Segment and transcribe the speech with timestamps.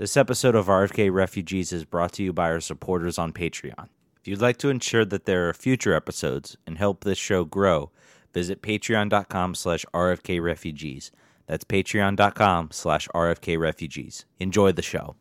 [0.00, 3.88] This episode of RFK Refugees is brought to you by our supporters on Patreon.
[4.18, 7.90] If you'd like to ensure that there are future episodes and help this show grow,
[8.32, 11.10] visit patreon.com slash rfkrefugees.
[11.46, 14.24] That's patreon.com slash rfkrefugees.
[14.38, 15.16] Enjoy the show.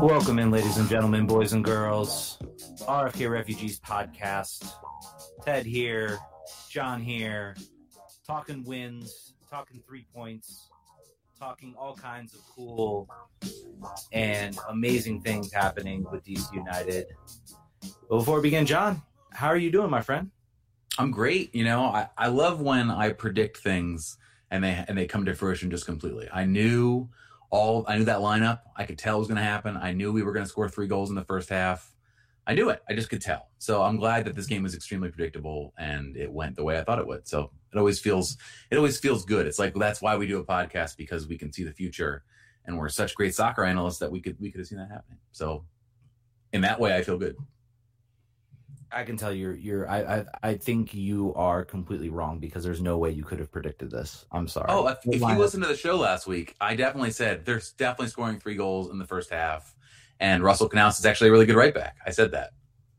[0.00, 2.38] Welcome in, ladies and gentlemen, boys and girls.
[2.86, 4.72] RFK Refugees podcast.
[5.44, 6.18] Ted here,
[6.70, 7.56] John here,
[8.24, 10.68] talking wins, talking three points,
[11.38, 13.08] talking all kinds of cool
[14.12, 17.06] and amazing things happening with DC United.
[18.08, 20.30] But before we begin, John, how are you doing, my friend?
[20.96, 21.52] I'm great.
[21.54, 24.16] You know, I, I love when I predict things
[24.52, 26.28] and they and they come to fruition just completely.
[26.32, 27.08] I knew
[27.50, 28.60] all I knew that lineup.
[28.76, 29.76] I could tell it was going to happen.
[29.76, 31.92] I knew we were going to score three goals in the first half.
[32.46, 32.82] I knew it.
[32.88, 33.48] I just could tell.
[33.58, 36.84] So I'm glad that this game was extremely predictable and it went the way I
[36.84, 37.26] thought it would.
[37.26, 38.36] So it always feels
[38.70, 39.46] it always feels good.
[39.46, 42.22] It's like that's why we do a podcast because we can see the future
[42.64, 45.18] and we're such great soccer analysts that we could we could have seen that happening.
[45.32, 45.64] So
[46.52, 47.36] in that way I feel good.
[48.92, 52.80] I can tell you're you're I, I I think you are completely wrong because there's
[52.80, 54.24] no way you could have predicted this.
[54.30, 54.66] I'm sorry.
[54.68, 58.08] Oh, if, if you listened to the show last week, I definitely said there's definitely
[58.08, 59.74] scoring three goals in the first half,
[60.20, 61.96] and Russell Canouse is actually a really good right back.
[62.06, 62.50] I said that.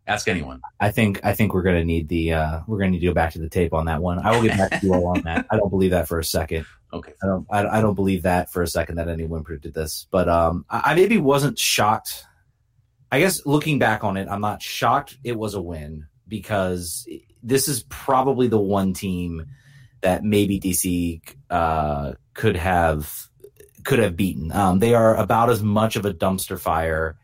[0.05, 0.61] Ask anyone.
[0.79, 3.33] I think I think we're gonna need the uh we're gonna need to go back
[3.33, 4.19] to the tape on that one.
[4.19, 5.45] I will get back to you all on that.
[5.49, 6.65] I don't believe that for a second.
[6.93, 7.11] Okay.
[7.21, 10.07] I don't I, I don't believe that for a second that anyone predicted this.
[10.09, 12.23] But um I, I maybe wasn't shocked
[13.11, 17.05] I guess looking back on it, I'm not shocked it was a win because
[17.43, 19.45] this is probably the one team
[20.01, 23.26] that maybe DC uh, could have
[23.87, 24.51] could have beaten.
[24.51, 27.17] Um, they are about as much of a dumpster fire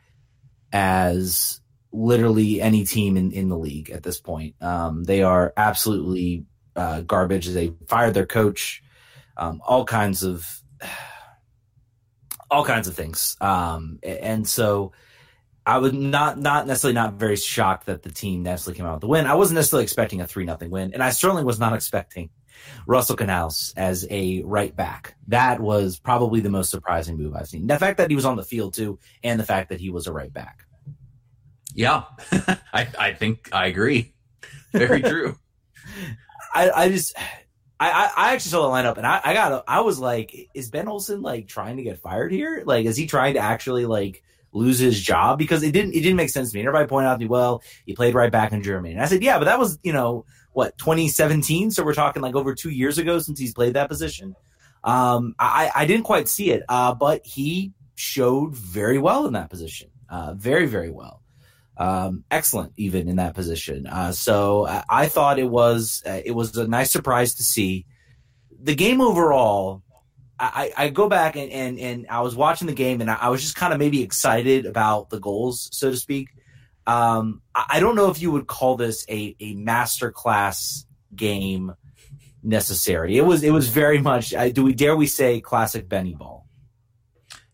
[0.72, 1.60] as
[1.92, 4.56] literally any team in, in the league at this point.
[4.62, 6.46] Um, they are absolutely
[6.78, 7.48] uh, garbage.
[7.48, 8.82] They fired their coach,
[9.36, 10.64] um, all kinds of
[12.50, 14.94] all kinds of things, um, and so
[15.66, 19.02] I was not not necessarily not very shocked that the team necessarily came out with
[19.02, 19.26] the win.
[19.26, 22.30] I wasn't necessarily expecting a three nothing win, and I certainly was not expecting
[22.86, 25.16] Russell Canouse as a right back.
[25.28, 27.68] That was probably the most surprising move I've seen.
[27.68, 30.08] The fact that he was on the field too, and the fact that he was
[30.08, 30.66] a right back.
[31.74, 32.04] Yeah,
[32.74, 34.14] I I think I agree.
[34.72, 35.38] Very true.
[36.54, 37.16] I I just.
[37.80, 40.88] I, I actually saw the lineup and I, I got I was like, is Ben
[40.88, 42.64] Olsen like trying to get fired here?
[42.66, 46.16] Like, is he trying to actually like lose his job because it didn't it didn't
[46.16, 46.62] make sense to me.
[46.62, 48.94] And everybody pointed out to me, well, he played right back in Germany.
[48.94, 51.72] And I said, yeah, but that was, you know, what, 2017?
[51.72, 54.36] So we're talking like over two years ago since he's played that position.
[54.84, 59.50] Um, I, I didn't quite see it, uh, but he showed very well in that
[59.50, 59.90] position.
[60.10, 61.22] Uh, very, very well.
[61.78, 63.88] Um, excellent even in that position.
[63.88, 67.86] Uh, so I, I, thought it was, uh, it was a nice surprise to see
[68.62, 69.82] the game overall
[70.40, 73.42] I, I go back and, and, and I was watching the game and I, was
[73.42, 76.30] just kind of maybe excited about the goals, so to speak.
[76.86, 80.84] Um, I, don't know if you would call this a, a masterclass
[81.16, 81.74] game
[82.44, 83.18] necessary.
[83.18, 84.34] It was it was very much.
[84.54, 86.48] Do we dare we say classic Benny ball?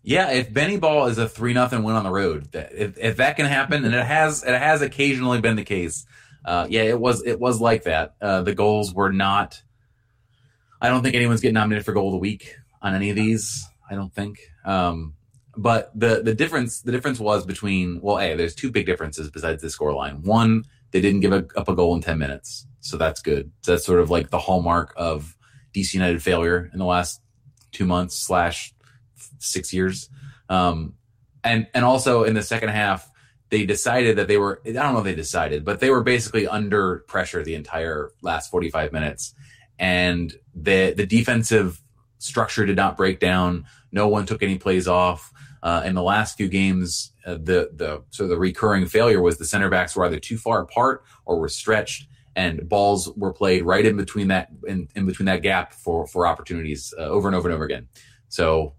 [0.02, 3.36] Yeah, if Benny ball is a three nothing win on the road, if, if that
[3.36, 6.06] can happen, and it has it has occasionally been the case.
[6.44, 8.16] Uh, yeah, it was it was like that.
[8.22, 9.62] Uh, the goals were not.
[10.82, 13.68] I don't think anyone's getting nominated for goal of the week on any of these.
[13.90, 14.40] I don't think.
[14.66, 15.16] Um,
[15.60, 19.62] but the the difference the difference was between well, a there's two big differences besides
[19.62, 20.22] the score line.
[20.24, 23.52] One, they didn't give a, up a goal in ten minutes, so that's good.
[23.62, 25.36] So that's sort of like the hallmark of
[25.76, 27.22] DC United failure in the last
[27.74, 28.74] two months slash
[29.40, 30.10] six years.
[30.48, 30.94] Um,
[31.44, 33.10] and and also in the second half,
[33.50, 36.48] they decided that they were I don't know if they decided, but they were basically
[36.48, 39.34] under pressure the entire last 45 minutes.
[39.78, 41.82] And the the defensive
[42.18, 43.66] structure did not break down.
[43.92, 45.34] No one took any plays off.
[45.62, 49.46] Uh, in the last few games, uh, the the so the recurring failure was the
[49.46, 53.86] center backs were either too far apart or were stretched, and balls were played right
[53.86, 57.50] in between that in, in between that gap for for opportunities uh, over and over
[57.50, 57.88] and over again.
[58.30, 58.76] So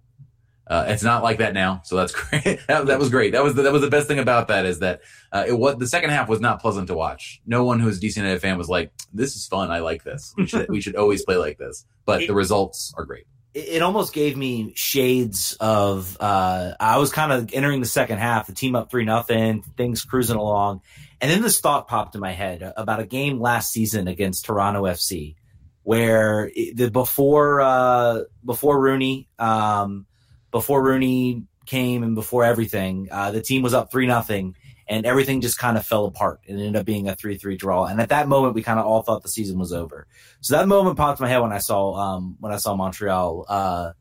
[0.66, 2.60] uh, it's not like that now, so that's great.
[2.68, 3.32] that, that, was great.
[3.32, 5.00] That was the, that was the best thing about that is that
[5.32, 7.42] uh, it was the second half was not pleasant to watch.
[7.44, 9.70] No one who's a DC United fan was like, "This is fun.
[9.70, 10.32] I like this.
[10.38, 13.82] We should we should always play like this." But it, the results are great it
[13.82, 18.52] almost gave me shades of uh, I was kind of entering the second half, the
[18.52, 20.82] team up three nothing, things cruising along,
[21.20, 24.84] and then this thought popped in my head about a game last season against Toronto
[24.84, 25.34] FC,
[25.82, 30.06] where the before uh, before Rooney, um,
[30.52, 34.54] before Rooney came and before everything, uh, the team was up three nothing,
[34.90, 37.84] and everything just kind of fell apart and ended up being a 3-3 draw.
[37.86, 40.08] And at that moment, we kind of all thought the season was over.
[40.40, 43.46] So that moment popped in my head when I saw um, when I saw Montreal,
[43.48, 43.92] uh,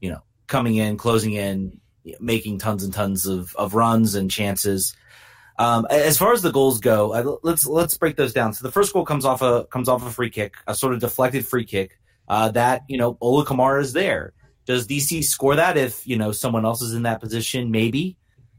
[0.00, 1.80] you know, coming in, closing in,
[2.20, 4.94] making tons and tons of, of runs and chances.
[5.58, 8.52] Um, as far as the goals go, let's let's break those down.
[8.52, 11.00] So the first goal comes off a comes off a free kick, a sort of
[11.00, 11.98] deflected free kick.
[12.28, 14.32] Uh, that you know Ola Kamara is there.
[14.64, 17.72] Does DC score that if you know someone else is in that position?
[17.72, 18.16] Maybe.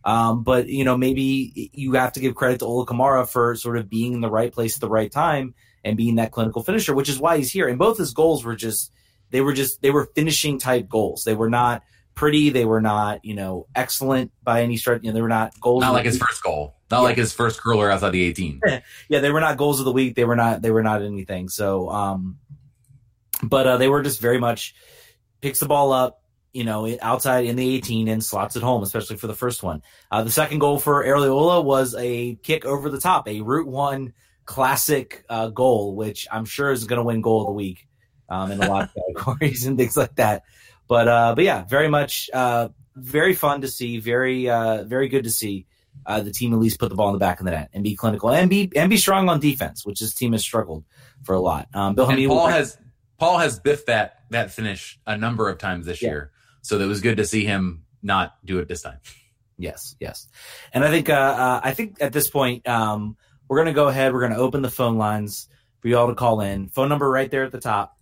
[0.07, 3.77] Um, but you know, maybe you have to give credit to Ola Kamara for sort
[3.77, 6.95] of being in the right place at the right time and being that clinical finisher,
[6.95, 7.68] which is why he's here.
[7.68, 8.94] And both his goals were just
[9.31, 11.25] they were just they were finishing type goals.
[11.25, 11.83] They were not
[12.15, 12.51] pretty.
[12.51, 15.01] They were not you know excellent by any stretch.
[15.04, 15.81] You know, they were not goals.
[15.81, 16.75] Not like his first goal.
[16.89, 17.04] Not yeah.
[17.04, 18.62] like his first curler outside the eighteen.
[19.09, 20.15] yeah, they were not goals of the week.
[20.15, 20.62] They were not.
[20.62, 21.50] They were not anything.
[21.50, 22.38] So, um,
[23.44, 24.74] but uh, they were just very much
[25.42, 26.21] picks the ball up,
[26.57, 29.83] you know, outside in the 18 and slots at home, especially for the first one.
[30.09, 34.13] Uh, the second goal for Arriola was a kick over the top, a Route One
[34.45, 37.88] classic uh, goal, which I'm sure is going to win goal of the week
[38.27, 40.45] um, in a lot of categories and things like that.
[40.88, 45.25] But uh, but yeah, very much uh, very fun to see, very uh, very good
[45.25, 45.68] to see.
[46.07, 47.83] Uh, the team at least put the ball in the back of the net and
[47.83, 50.86] be clinical and be and be strong on defense, which this team has struggled
[51.24, 51.68] for a lot.
[51.74, 52.77] Um, Bill Paul has
[53.19, 56.09] Paul has biffed that that finish a number of times this yeah.
[56.09, 56.31] year.
[56.68, 59.00] So it was good to see him not do it this time.
[59.58, 60.28] Yes, yes,
[60.74, 63.16] and I think uh, uh, I think at this point um,
[63.48, 64.12] we're going to go ahead.
[64.14, 65.48] We're going to open the phone lines
[65.80, 66.68] for you all to call in.
[66.68, 67.98] Phone number right there at the top.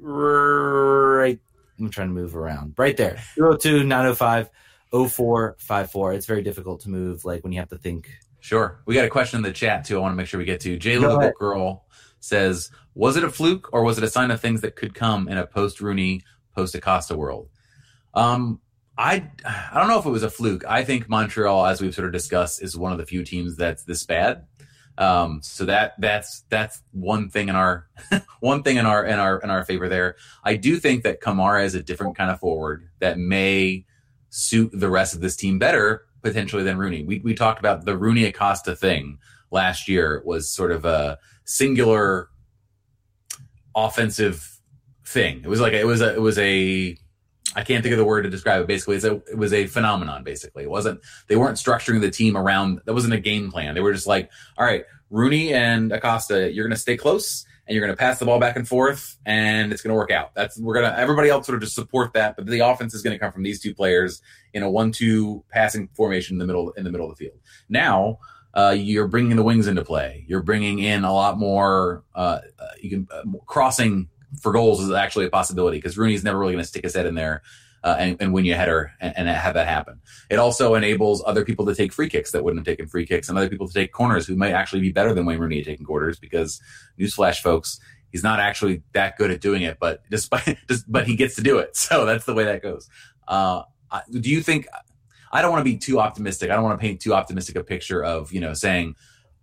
[0.00, 1.38] Right,
[1.78, 2.74] I'm trying to move around.
[2.76, 4.50] Right there, 202 905
[4.90, 6.12] 0454.
[6.14, 8.10] It's very difficult to move, like when you have to think.
[8.40, 8.80] Sure.
[8.86, 9.98] We got a question in the chat too.
[9.98, 10.76] I want to make sure we get to.
[10.76, 11.84] Jay Little Girl
[12.18, 15.28] says, "Was it a fluke or was it a sign of things that could come
[15.28, 16.24] in a post Rooney
[16.54, 17.48] post Acosta world.
[18.14, 18.60] Um,
[18.98, 20.64] I I don't know if it was a fluke.
[20.66, 23.84] I think Montreal, as we've sort of discussed, is one of the few teams that's
[23.84, 24.46] this bad.
[24.98, 27.88] Um, so that that's that's one thing in our
[28.40, 30.16] one thing in our in our in our favor there.
[30.44, 33.86] I do think that Kamara is a different kind of forward that may
[34.28, 37.02] suit the rest of this team better potentially than Rooney.
[37.02, 39.18] We we talked about the Rooney Acosta thing
[39.50, 42.28] last year was sort of a singular
[43.74, 44.59] offensive
[45.10, 45.42] thing.
[45.44, 46.96] It was like it was a it was a
[47.56, 48.68] I can't think of the word to describe it.
[48.68, 50.22] Basically, it's a, it was a phenomenon.
[50.22, 52.80] Basically, it wasn't they weren't structuring the team around.
[52.84, 53.74] That wasn't a game plan.
[53.74, 57.74] They were just like, all right, Rooney and Acosta, you're going to stay close and
[57.74, 60.34] you're going to pass the ball back and forth, and it's going to work out.
[60.34, 63.14] That's we're gonna everybody else sort of just support that, but the offense is going
[63.14, 64.22] to come from these two players
[64.52, 67.38] in a one-two passing formation in the middle in the middle of the field.
[67.68, 68.18] Now.
[68.52, 70.24] Uh, you're bringing the wings into play.
[70.26, 72.02] You're bringing in a lot more.
[72.16, 74.08] Uh, uh you can uh, crossing
[74.40, 77.06] for goals is actually a possibility because Rooney's never really going to stick his head
[77.06, 77.42] in there
[77.82, 80.00] uh, and, and, win you a header and, and, have that happen.
[80.28, 83.28] It also enables other people to take free kicks that wouldn't have taken free kicks
[83.28, 85.64] and other people to take corners who might actually be better than Wayne Rooney at
[85.64, 86.60] taking corners because
[86.98, 87.80] newsflash, folks,
[88.12, 91.42] he's not actually that good at doing it, but despite, just, but he gets to
[91.42, 91.70] do it.
[91.76, 92.88] So that's the way that goes.
[93.26, 93.62] Uh,
[94.10, 94.66] do you think,
[95.32, 96.50] I don't want to be too optimistic.
[96.50, 98.94] I don't want to paint too optimistic a picture of, you know, saying,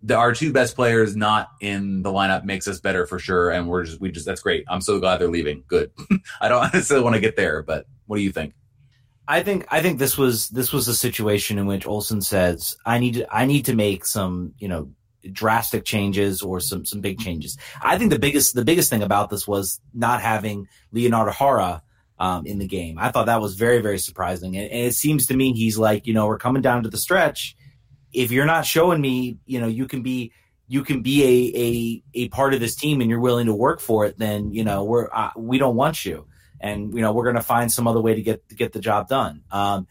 [0.02, 3.68] the, our two best players not in the lineup makes us better for sure, and
[3.68, 4.64] we're just we just that's great.
[4.68, 5.64] I'm so glad they're leaving.
[5.66, 5.90] Good.
[6.40, 8.54] I don't necessarily want to get there, but what do you think?
[9.26, 12.98] I think I think this was this was a situation in which Olsen says I
[12.98, 14.90] need to I need to make some you know
[15.32, 17.58] drastic changes or some some big changes.
[17.82, 21.82] I think the biggest the biggest thing about this was not having Leonardo Jara
[22.18, 22.98] um, in the game.
[22.98, 26.06] I thought that was very very surprising, and, and it seems to me he's like
[26.06, 27.54] you know we're coming down to the stretch
[28.12, 30.32] if you're not showing me, you know, you can be
[30.68, 33.80] you can be a a a part of this team and you're willing to work
[33.80, 36.26] for it, then you know we're uh, we don't want you,
[36.60, 39.08] and you know we're going to find some other way to get get the job
[39.08, 39.42] done.
[39.50, 39.86] Um,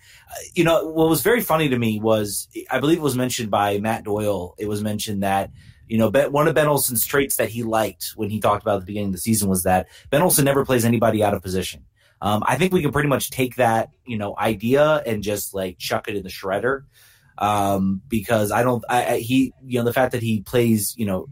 [0.54, 3.80] you know what was very funny to me was I believe it was mentioned by
[3.80, 4.56] Matt Doyle.
[4.58, 5.52] It was mentioned that
[5.88, 8.80] you know one of Ben Olsen's traits that he liked when he talked about at
[8.82, 11.86] the beginning of the season was that Ben Olsen never plays anybody out of position.
[12.20, 15.80] Um, I think we can pretty much take that you know idea and just like
[15.80, 16.84] chuck it in the shredder
[17.38, 21.06] um, because I don't, I, I, he, you know, the fact that he plays, you
[21.06, 21.30] know,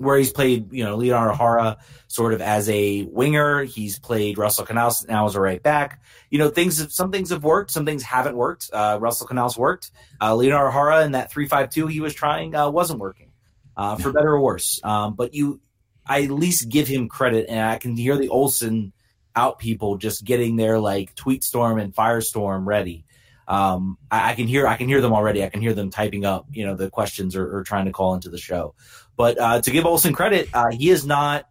[0.00, 1.76] where he's played, you know, Leonardo Jara
[2.08, 3.64] sort of as a winger.
[3.64, 6.02] He's played Russell Canouse now as a right back.
[6.30, 8.70] You know, things, some things have worked, some things haven't worked.
[8.72, 9.90] Uh, Russell Canouse worked.
[10.18, 13.30] Uh, Leonardo Jara in that 352 he was trying uh, wasn't working,
[13.76, 14.80] uh, for better or worse.
[14.82, 15.60] Um, but you,
[16.06, 18.94] I at least give him credit, and I can hear the Olsen
[19.36, 23.04] out people just getting their like tweet storm and firestorm ready
[23.50, 25.42] um, I, I, can hear I can hear them already.
[25.42, 28.14] I can hear them typing up, you know, the questions or, or trying to call
[28.14, 28.76] into the show.
[29.16, 31.46] But uh, to give Olsen credit, uh, he is not,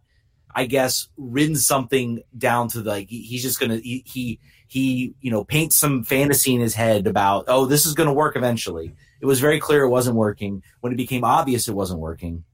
[0.52, 5.14] I guess, written something down to the, like he, he's just gonna he, he he
[5.20, 8.94] you know paints some fantasy in his head about oh this is gonna work eventually.
[9.20, 10.62] it was very clear it wasn't working.
[10.80, 12.44] When it became obvious it wasn't working,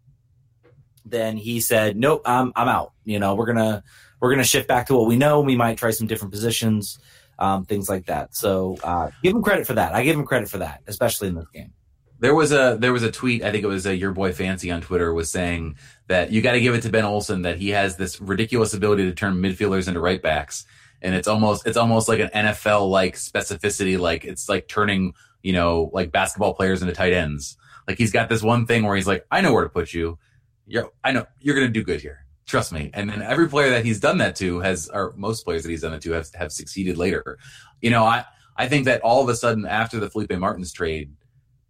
[1.05, 2.95] then he said, "Nope, I'm I'm out.
[3.05, 3.85] You know, we're gonna
[4.19, 5.41] we're gonna shift back to what we know.
[5.41, 6.99] We might try some different positions,
[7.39, 8.35] um, things like that.
[8.35, 9.95] So uh, give him credit for that.
[9.95, 11.73] I give him credit for that, especially in this game.
[12.19, 13.43] There was a there was a tweet.
[13.43, 15.77] I think it was a, your boy Fancy on Twitter was saying
[16.07, 19.05] that you got to give it to Ben Olsen that he has this ridiculous ability
[19.05, 20.65] to turn midfielders into right backs,
[21.03, 23.99] and it's almost it's almost like an NFL like specificity.
[23.99, 25.13] Like it's like turning
[25.43, 27.59] you know like basketball players into tight ends.
[27.87, 30.19] Like he's got this one thing where he's like, I know where to put you.
[30.67, 32.26] You're, I know you're gonna do good here.
[32.47, 32.91] Trust me.
[32.95, 35.83] And then every player that he's done that to has, or most players that he's
[35.83, 37.39] done it to have, have succeeded later.
[37.81, 38.25] You know, I,
[38.57, 41.13] I think that all of a sudden after the Felipe Martins trade,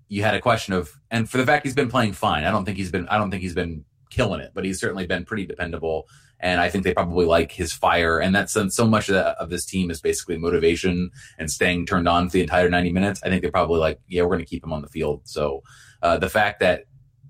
[0.09, 2.65] you had a question of, and for the fact he's been playing fine, I don't
[2.65, 5.47] think he's been, I don't think he's been killing it, but he's certainly been pretty
[5.47, 6.07] dependable.
[6.39, 8.19] And I think they probably like his fire.
[8.19, 12.29] And that's so much of, of this team is basically motivation and staying turned on
[12.29, 13.21] for the entire 90 minutes.
[13.25, 15.23] I think they're probably like, yeah, we're going to keep him on the field.
[15.25, 15.63] So
[16.03, 16.85] uh, the fact that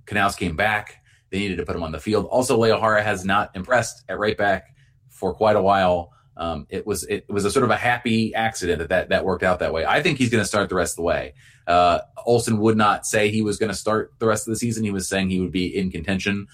[0.07, 2.27] Canals came back, they needed to put him on the field.
[2.27, 4.75] Also, Leo Jara has not impressed at right back
[5.09, 6.13] for quite a while.
[6.37, 9.43] Um, it was it was a sort of a happy accident that that, that worked
[9.43, 9.87] out that way.
[9.87, 11.35] I think he's going to start the rest of the way.
[11.67, 14.85] Uh, Olsen would not say he was going to start the rest of the season.
[14.85, 16.47] He was saying he would be in contention.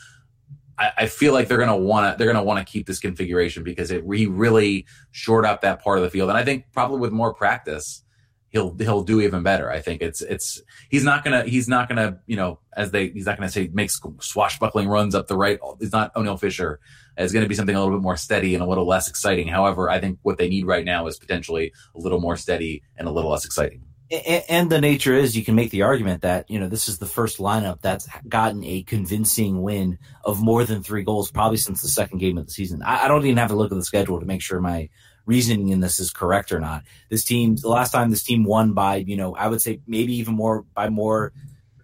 [0.78, 2.86] I, I feel like they're going to want to they're going to want to keep
[2.86, 6.44] this configuration because it he really shored up that part of the field, and I
[6.44, 8.04] think probably with more practice,
[8.52, 9.70] he'll he'll do even better.
[9.70, 13.26] I think it's it's he's not gonna he's not gonna you know as they he's
[13.26, 15.58] not gonna say make swashbuckling runs up the right.
[15.80, 16.78] He's not Oniel Fisher.
[17.16, 19.46] It's going to be something a little bit more steady and a little less exciting.
[19.46, 23.06] However, I think what they need right now is potentially a little more steady and
[23.06, 23.82] a little less exciting.
[24.48, 27.06] And the nature is, you can make the argument that you know this is the
[27.06, 31.88] first lineup that's gotten a convincing win of more than three goals, probably since the
[31.88, 32.82] second game of the season.
[32.82, 34.90] I, I don't even have to look at the schedule to make sure my
[35.26, 36.84] reasoning in this is correct or not.
[37.08, 40.14] This team, the last time this team won by, you know, I would say maybe
[40.16, 41.32] even more by more.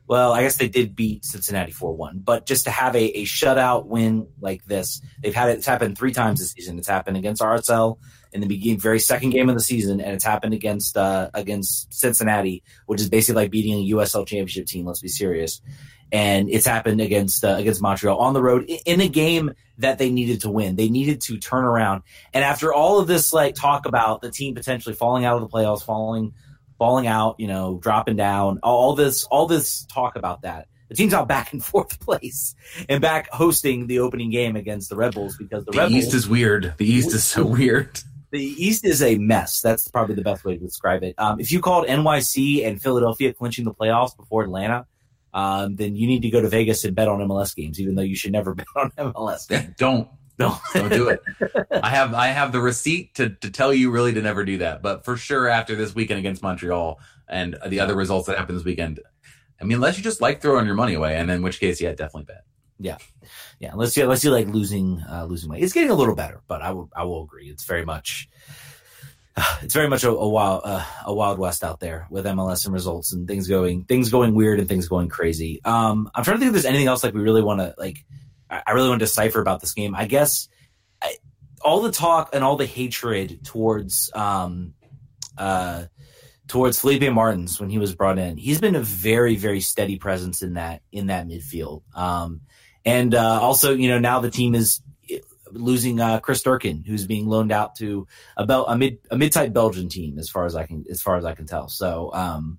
[0.07, 3.25] Well, I guess they did beat Cincinnati 4 1, but just to have a, a
[3.25, 6.79] shutout win like this, they've had it, it's happened three times this season.
[6.79, 7.99] It's happened against RSL
[8.33, 11.93] in the beginning, very second game of the season, and it's happened against uh, against
[11.93, 14.87] Cincinnati, which is basically like beating a USL championship team.
[14.87, 15.61] Let's be serious
[16.11, 20.11] and it's happened against uh, against Montreal on the road in a game that they
[20.11, 20.77] needed to win.
[20.77, 22.03] They needed to turn around.
[22.35, 25.49] And after all of this like talk about the team potentially falling out of the
[25.49, 26.35] playoffs, falling
[26.79, 30.69] falling out, you know, dropping down, all this all this talk about that.
[30.89, 32.55] The team's out back in fourth place
[32.89, 36.11] and back hosting the opening game against the Red Bulls because the, the Red East
[36.11, 36.75] Bulls, is weird.
[36.79, 38.01] The East is so weird.
[38.31, 39.63] The East is a mess.
[39.63, 41.15] That's probably the best way to describe it.
[41.19, 44.87] Um, if you called NYC and Philadelphia clinching the playoffs before Atlanta,
[45.35, 48.03] um, then you need to go to Vegas and bet on MLS games, even though
[48.03, 49.49] you should never bet on MLS.
[49.49, 49.75] Games.
[49.77, 50.09] don't.
[50.39, 51.21] No, don't do it.
[51.83, 54.83] I have I have the receipt to, to tell you really to never do that.
[54.83, 58.65] But for sure, after this weekend against Montreal and the other results that happened this
[58.65, 59.01] weekend,
[59.61, 61.91] I mean, unless you just like throwing your money away, and in which case, yeah,
[61.91, 62.45] definitely bet.
[62.79, 62.99] Yeah,
[63.59, 63.75] yeah.
[63.75, 64.05] Let's see.
[64.05, 64.31] Let's see.
[64.31, 65.65] Like losing, uh, losing weight.
[65.65, 66.89] It's getting a little better, but I will.
[66.95, 67.49] I will agree.
[67.49, 68.29] It's very much
[69.63, 72.75] it's very much a, a wild uh, a wild west out there with MLS and
[72.75, 75.61] results and things going things going weird and things going crazy.
[75.65, 78.05] Um, I'm trying to think if there's anything else like we really want to like.
[78.51, 79.95] I really want to decipher about this game.
[79.95, 80.49] I guess
[81.03, 81.17] I,
[81.61, 84.73] all the talk and all the hatred towards um,
[85.37, 85.85] uh,
[86.47, 88.39] towards Felipe Martins when he was brought in.
[88.39, 91.83] He's been a very very steady presence in that in that midfield.
[91.95, 92.41] Um,
[92.87, 94.81] and uh, also, you know, now the team is
[95.53, 99.33] losing uh, Chris Durkin, who's being loaned out to a, Bel- a mid a mid
[99.33, 101.69] type Belgian team, as far as I can as far as I can tell.
[101.69, 102.59] So, um,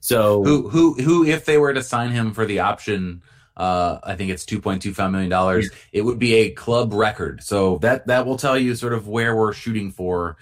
[0.00, 3.22] so who who who if they were to sign him for the option,
[3.56, 5.70] uh, I think it's two point two five million dollars.
[5.92, 7.42] It would be a club record.
[7.42, 10.36] So that that will tell you sort of where we're shooting for.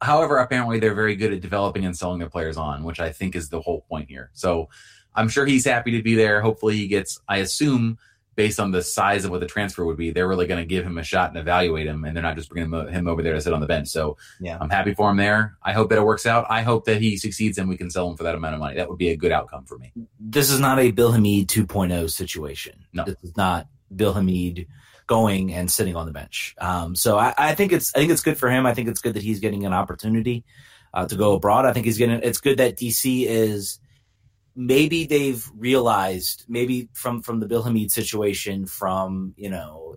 [0.00, 3.34] However, apparently they're very good at developing and selling their players on, which I think
[3.34, 4.30] is the whole point here.
[4.32, 4.68] So
[5.14, 6.40] I'm sure he's happy to be there.
[6.40, 7.20] Hopefully he gets.
[7.28, 7.98] I assume
[8.38, 10.86] based on the size of what the transfer would be, they're really going to give
[10.86, 13.40] him a shot and evaluate him, and they're not just bringing him over there to
[13.40, 13.88] sit on the bench.
[13.88, 14.56] So yeah.
[14.60, 15.58] I'm happy for him there.
[15.60, 16.46] I hope that it works out.
[16.48, 18.76] I hope that he succeeds and we can sell him for that amount of money.
[18.76, 19.92] That would be a good outcome for me.
[20.20, 22.84] This is not a Bill Hamid 2.0 situation.
[22.92, 24.68] No, this is not Bill Hamid
[25.08, 26.54] going and sitting on the bench.
[26.60, 28.66] Um, so I, I, think it's I think it's good for him.
[28.66, 30.44] I think it's good that he's getting an opportunity
[30.94, 31.66] uh, to go abroad.
[31.66, 32.20] I think he's getting.
[32.22, 33.80] It's good that DC is
[34.58, 39.96] maybe they've realized maybe from from the Bill Hamid situation, from you know,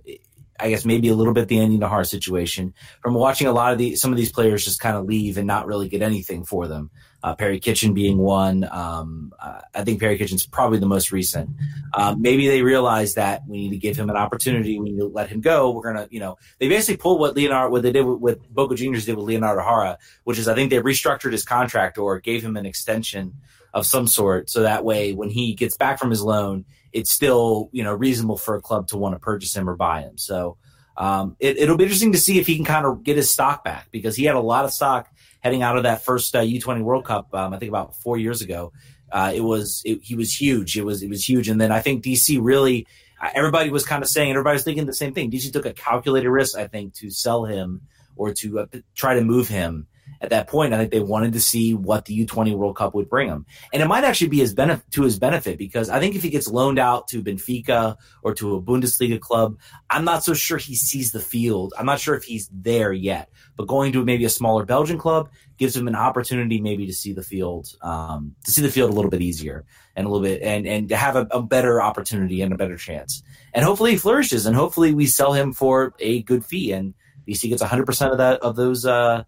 [0.59, 3.79] I guess maybe a little bit the Andy Najar situation, from watching a lot of
[3.79, 6.67] the some of these players just kind of leave and not really get anything for
[6.67, 6.91] them.
[7.23, 8.67] Uh, Perry Kitchen being one.
[8.71, 11.49] Um, uh, I think Perry Kitchen's probably the most recent.
[11.93, 14.79] Uh, maybe they realize that we need to give him an opportunity.
[14.79, 15.71] We need to let him go.
[15.71, 18.75] We're gonna, you know, they basically pulled what Leonardo, what they did with, with Boca
[18.75, 22.43] Juniors did with Leonardo Jara, which is I think they restructured his contract or gave
[22.43, 23.33] him an extension
[23.73, 27.69] of some sort, so that way when he gets back from his loan, it's still
[27.71, 30.17] you know reasonable for a club to want to purchase him or buy him.
[30.17, 30.57] So
[30.97, 33.63] um, it, will be interesting to see if he can kind of get his stock
[33.63, 35.09] back because he had a lot of stock
[35.39, 37.33] heading out of that first uh, U20 World Cup.
[37.33, 38.71] Um, I think about four years ago.
[39.11, 40.77] Uh, it was it, he was huge.
[40.77, 42.87] It was it was huge, and then I think DC really
[43.33, 45.29] everybody was kind of saying everybody was thinking the same thing.
[45.29, 47.81] DC took a calculated risk, I think, to sell him
[48.15, 49.87] or to uh, try to move him
[50.21, 53.09] at that point, I think they wanted to see what the U20 World Cup would
[53.09, 53.45] bring him.
[53.73, 56.29] And it might actually be his benefit to his benefit because I think if he
[56.29, 59.57] gets loaned out to Benfica or to a Bundesliga club,
[59.89, 61.73] I'm not so sure he sees the field.
[61.77, 63.29] I'm not sure if he's there yet.
[63.57, 67.13] But going to maybe a smaller Belgian club gives him an opportunity maybe to see
[67.13, 70.41] the field, um, to see the field a little bit easier and a little bit
[70.41, 73.23] and and to have a, a better opportunity and a better chance.
[73.53, 76.93] And hopefully he flourishes and hopefully we sell him for a good fee and
[77.27, 79.23] DC gets 100% of that of those uh,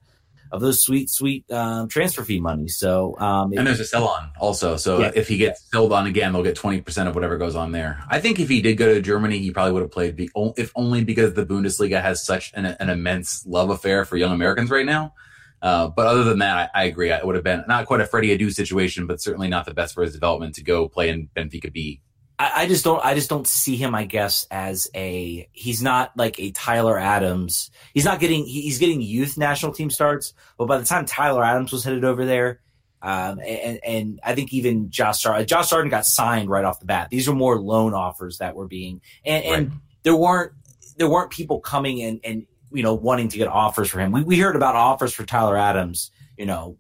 [0.53, 2.67] of those sweet, sweet um, transfer fee money.
[2.67, 4.77] So, um, and there's a sell on also.
[4.77, 5.11] So yeah.
[5.15, 8.03] if he gets sold on again, they'll get 20% of whatever goes on there.
[8.07, 10.71] I think if he did go to Germany, he probably would have played, the, if
[10.75, 14.85] only because the Bundesliga has such an, an immense love affair for young Americans right
[14.85, 15.15] now.
[15.59, 17.11] Uh, but other than that, I, I, agree.
[17.11, 19.95] It would have been not quite a Freddie Adu situation, but certainly not the best
[19.95, 22.01] for his development to go play in Benfica B.
[22.39, 26.15] I, I, just don't I just don't see him, I guess, as a he's not
[26.17, 27.69] like a Tyler Adams.
[27.93, 31.71] He's not getting he's getting youth national team starts, but by the time Tyler Adams
[31.71, 32.61] was headed over there,
[33.01, 36.85] um, and, and I think even Josh Sargent, Josh Sargent got signed right off the
[36.85, 37.09] bat.
[37.09, 39.79] These are more loan offers that were being and, and right.
[40.03, 40.53] there weren't
[40.97, 44.11] there weren't people coming in and you know wanting to get offers for him.
[44.11, 46.77] We we heard about offers for Tyler Adams, you know,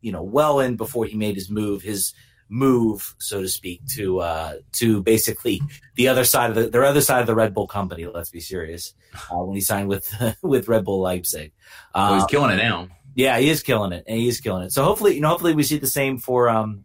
[0.00, 1.82] you know, well in before he made his move.
[1.82, 2.14] His
[2.52, 5.62] move, so to speak, to uh, to basically
[5.96, 8.06] the other side of the the other side of the Red Bull company.
[8.06, 8.94] Let's be serious.
[9.30, 11.52] Uh, when he signed with with Red Bull Leipzig,
[11.94, 12.88] uh, well, he's killing it now.
[13.14, 14.72] Yeah, he is killing it, and he is killing it.
[14.72, 16.84] So hopefully, you know, hopefully we see the same for um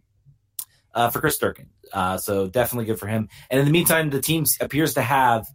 [0.94, 1.70] uh, for Chris Durkin.
[1.92, 3.30] Uh, so definitely good for him.
[3.50, 5.46] And in the meantime, the team appears to have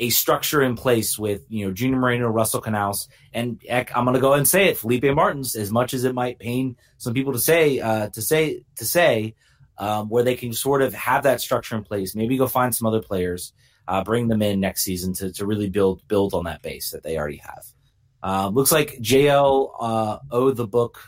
[0.00, 4.14] a structure in place with you know Junior Moreno, Russell Canouse, and heck, I'm going
[4.14, 5.54] to go and say it, Felipe Martins.
[5.54, 9.34] As much as it might pain some people to say, uh, to say, to say,
[9.80, 12.14] um, where they can sort of have that structure in place.
[12.14, 13.54] Maybe go find some other players,
[13.88, 17.02] uh, bring them in next season to, to really build build on that base that
[17.02, 17.64] they already have.
[18.22, 21.00] Uh, looks like JL uh, O the book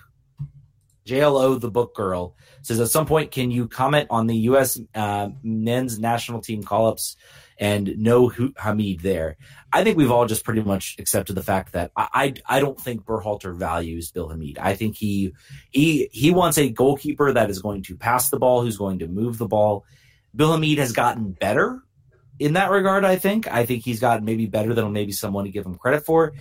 [1.07, 4.81] JLO the book girl says at some point can you comment on the U.S.
[4.95, 7.17] Uh, men's national team call ups
[7.63, 9.37] and no Hamid there.
[9.73, 12.79] I think we've all just pretty much accepted the fact that I, I, I don't
[12.79, 14.59] think Berhalter values Bill Hamid.
[14.59, 15.33] I think he
[15.71, 19.07] he he wants a goalkeeper that is going to pass the ball, who's going to
[19.07, 19.85] move the ball.
[20.35, 21.81] Bill Hamid has gotten better
[22.41, 23.05] in that regard.
[23.05, 26.05] I think I think he's gotten maybe better than maybe someone to give him credit
[26.05, 26.33] for.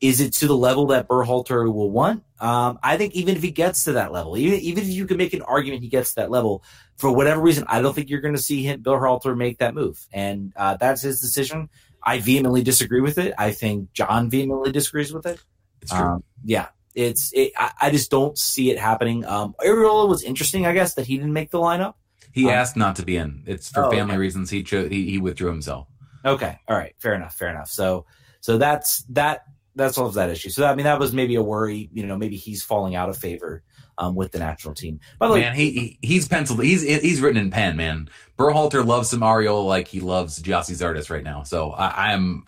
[0.00, 2.22] Is it to the level that Berhalter will want?
[2.38, 5.16] Um, I think even if he gets to that level, even even if you can
[5.16, 6.62] make an argument he gets to that level,
[6.96, 9.74] for whatever reason, I don't think you're going to see him, Bill Berhalter make that
[9.74, 11.70] move, and uh, that's his decision.
[12.02, 13.34] I vehemently disagree with it.
[13.38, 15.42] I think John vehemently disagrees with it.
[15.80, 16.00] It's true.
[16.00, 17.32] Um, yeah, it's.
[17.32, 19.24] It, I, I, just don't see it happening.
[19.24, 21.94] Um, Arriola was interesting, I guess, that he didn't make the lineup.
[22.32, 23.44] He um, asked not to be in.
[23.46, 24.18] It's for oh, family okay.
[24.18, 24.50] reasons.
[24.50, 25.88] He, cho- he he withdrew himself.
[26.24, 27.70] Okay, all right, fair enough, fair enough.
[27.70, 28.04] So
[28.40, 29.44] so that's that
[29.76, 30.50] that solves that issue.
[30.50, 31.88] So I mean, that was maybe a worry.
[31.92, 33.62] You know, maybe he's falling out of favor
[33.98, 35.00] um, with the national team.
[35.18, 36.62] By the man, way, he, he, he's penciled.
[36.62, 37.76] He's he's written in pen.
[37.76, 38.08] Man,
[38.38, 41.42] Berhalter loves some Mario like he loves Gyasi Zardes right now.
[41.42, 42.44] So I, I'm.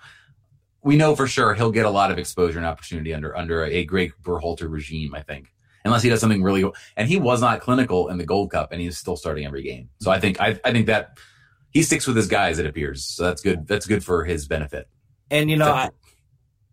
[0.82, 3.84] We know for sure he'll get a lot of exposure and opportunity under under a
[3.84, 5.14] great Berhalter regime.
[5.14, 5.52] I think,
[5.84, 6.64] unless he does something really.
[6.96, 9.90] And he was not clinical in the Gold Cup, and he's still starting every game.
[10.00, 11.18] So I think I, I think that
[11.70, 12.58] he sticks with his guys.
[12.58, 13.04] It appears.
[13.04, 13.66] So that's good.
[13.66, 14.88] That's good for his benefit.
[15.30, 15.90] And you know, I,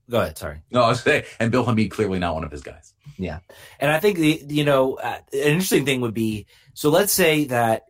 [0.09, 0.37] Go ahead.
[0.37, 0.61] Sorry.
[0.71, 2.93] No, I was saying, and Bill Hamid clearly not one of his guys.
[3.17, 3.39] Yeah,
[3.79, 7.45] and I think the you know uh, an interesting thing would be so let's say
[7.45, 7.85] that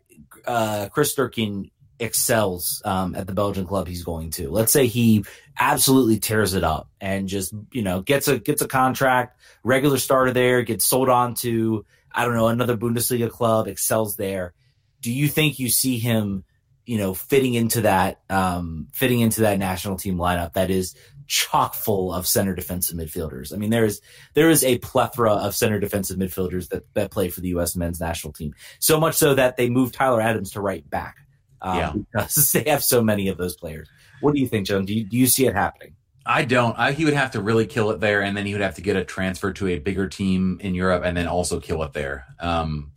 [0.45, 4.49] uh, Chris Durkin excels um, at the Belgian club he's going to.
[4.49, 5.25] Let's say he
[5.57, 10.31] absolutely tears it up and just you know gets a gets a contract, regular starter
[10.31, 14.53] there, gets sold on to I don't know another Bundesliga club, excels there.
[15.01, 16.45] Do you think you see him?
[16.85, 20.95] you know, fitting into that, um, fitting into that national team lineup that is
[21.27, 23.53] chock full of center defensive midfielders.
[23.53, 24.01] I mean, there is
[24.33, 27.75] there is a plethora of center defensive midfielders that that play for the U.S.
[27.75, 28.53] men's national team.
[28.79, 31.17] So much so that they moved Tyler Adams to right back.
[31.61, 31.93] Um, yeah.
[31.93, 33.89] because they have so many of those players.
[34.21, 34.85] What do you think, John?
[34.85, 35.95] Do you, do you see it happening?
[36.25, 36.77] I don't.
[36.77, 38.81] I, he would have to really kill it there, and then he would have to
[38.81, 42.25] get a transfer to a bigger team in Europe, and then also kill it there.
[42.39, 42.91] Um,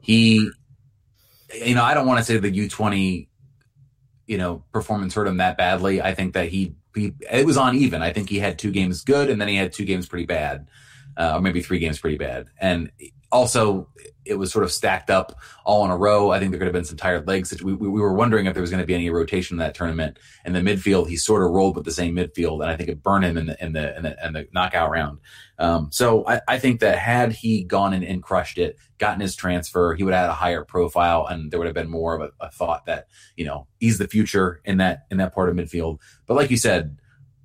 [0.00, 0.50] he,
[1.54, 3.28] you know, I don't want to say the U twenty,
[4.26, 6.02] you know, performance hurt him that badly.
[6.02, 8.02] I think that he he, it was uneven.
[8.02, 10.68] I think he had two games good, and then he had two games pretty bad,
[11.16, 12.46] uh, or maybe three games pretty bad.
[12.60, 12.90] And
[13.32, 13.88] also,
[14.24, 16.30] it was sort of stacked up all in a row.
[16.30, 17.60] I think there could have been some tired legs.
[17.62, 19.74] We, we, we were wondering if there was going to be any rotation in that
[19.74, 20.18] tournament.
[20.44, 23.02] In the midfield, he sort of rolled with the same midfield, and I think it
[23.02, 25.18] burned him in the in the in the, in the knockout round.
[25.58, 29.36] Um, so I, I, think that had he gone in and crushed it, gotten his
[29.36, 32.20] transfer, he would have had a higher profile, and there would have been more of
[32.22, 35.56] a, a thought that you know he's the future in that in that part of
[35.56, 35.98] midfield.
[36.26, 36.98] But like you said,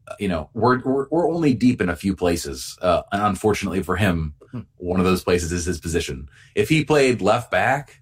[0.07, 3.83] uh, you know we're, we're we're only deep in a few places, uh, and unfortunately
[3.83, 4.33] for him.
[4.77, 6.29] One of those places is his position.
[6.55, 8.01] If he played left back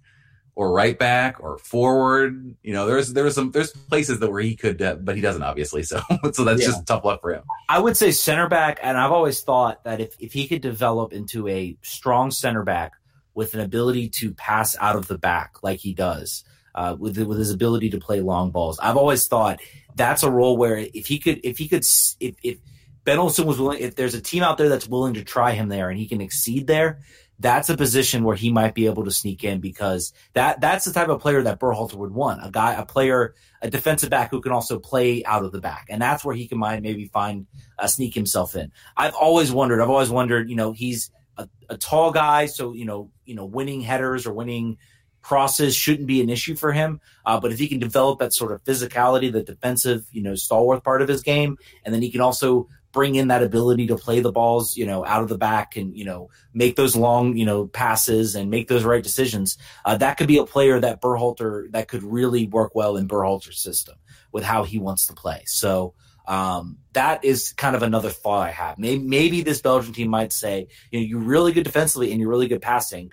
[0.56, 4.56] or right back or forward, you know, there's there's some there's places that where he
[4.56, 5.84] could, uh, but he doesn't obviously.
[5.86, 6.68] So so that's yeah.
[6.68, 7.44] just tough luck for him.
[7.70, 11.14] I would say center back, and I've always thought that if if he could develop
[11.14, 12.94] into a strong center back
[13.34, 16.44] with an ability to pass out of the back like he does.
[16.74, 19.62] Uh, with with his ability to play long balls, I've always thought
[19.96, 21.86] that's a role where if he could, if he could,
[22.20, 22.58] if, if
[23.06, 23.80] Ben Olsen was willing.
[23.80, 26.22] If there's a team out there that's willing to try him there and he can
[26.22, 27.00] exceed there,
[27.40, 30.94] that's a position where he might be able to sneak in because that that's the
[30.94, 32.46] type of player that Berhalter would want.
[32.46, 35.88] A guy, a player, a defensive back who can also play out of the back,
[35.90, 38.72] and that's where he can might maybe find uh, sneak himself in.
[38.96, 39.82] I've always wondered.
[39.82, 40.50] I've always wondered.
[40.50, 44.34] You know, he's a, a tall guy, so you know, you know, winning headers or
[44.34, 44.78] winning
[45.22, 47.02] crosses shouldn't be an issue for him.
[47.26, 50.84] Uh, but if he can develop that sort of physicality, the defensive, you know, stalwart
[50.84, 54.22] part of his game, and then he can also bring in that ability to play
[54.22, 57.46] the balls, you know, out of the back and, you know, make those long, you
[57.46, 59.58] know, passes and make those right decisions.
[59.84, 63.60] Uh, that could be a player that Berhalter, that could really work well in Berhalter's
[63.60, 63.96] system
[64.32, 65.44] with how he wants to play.
[65.46, 65.94] So,
[66.26, 68.80] um, that is kind of another thought I have.
[68.80, 72.30] Maybe, maybe this Belgian team might say, you know, you're really good defensively and you're
[72.30, 73.12] really good passing.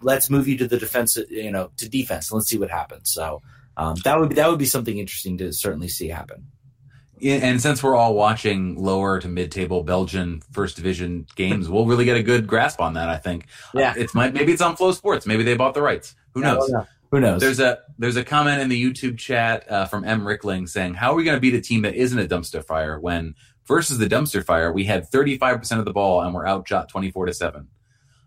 [0.00, 2.32] Let's move you to the defense, you know, to defense.
[2.32, 3.12] Let's see what happens.
[3.12, 3.42] So,
[3.76, 6.46] um, that would be, that would be something interesting to certainly see happen
[7.22, 12.16] and since we're all watching lower to mid-table Belgian first division games, we'll really get
[12.16, 13.08] a good grasp on that.
[13.08, 13.46] I think.
[13.74, 15.26] Yeah, uh, it's might maybe it's on FloSports.
[15.26, 16.14] Maybe they bought the rights.
[16.34, 16.68] Who knows?
[16.72, 17.40] Yeah, Who knows?
[17.40, 21.12] There's a there's a comment in the YouTube chat uh, from M Rickling saying, "How
[21.12, 23.34] are we going to beat a team that isn't a dumpster fire when
[23.66, 27.26] versus the dumpster fire we had 35 percent of the ball and we're outshot 24
[27.26, 27.68] to seven?"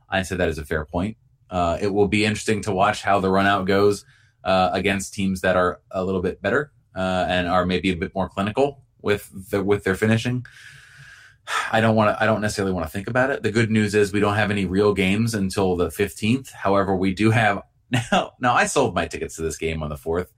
[0.09, 1.17] I said that is a fair point.
[1.49, 4.05] Uh, it will be interesting to watch how the run out goes
[4.43, 8.13] uh, against teams that are a little bit better uh, and are maybe a bit
[8.13, 10.45] more clinical with the, with their finishing.
[11.71, 12.21] I don't want to.
[12.21, 13.43] I don't necessarily want to think about it.
[13.43, 16.51] The good news is we don't have any real games until the fifteenth.
[16.51, 17.63] However, we do have
[18.11, 18.33] now.
[18.39, 20.31] Now I sold my tickets to this game on the fourth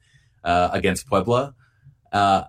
[0.44, 1.56] uh, against Puebla.
[2.12, 2.44] Uh,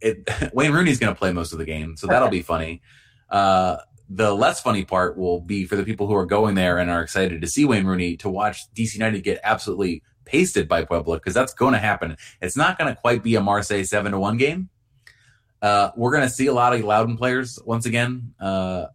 [0.00, 2.82] it, Wayne Rooney's going to play most of the game, so that'll be funny.
[3.28, 6.90] Uh, the less funny part will be for the people who are going there and
[6.90, 11.16] are excited to see Wayne Rooney to watch DC United get absolutely pasted by Puebla
[11.16, 12.18] because that's going to happen.
[12.42, 14.68] It's not going to quite be a Marseille seven to one game,
[15.62, 18.86] uh, we're going to see a lot of Loudoun players once again uh,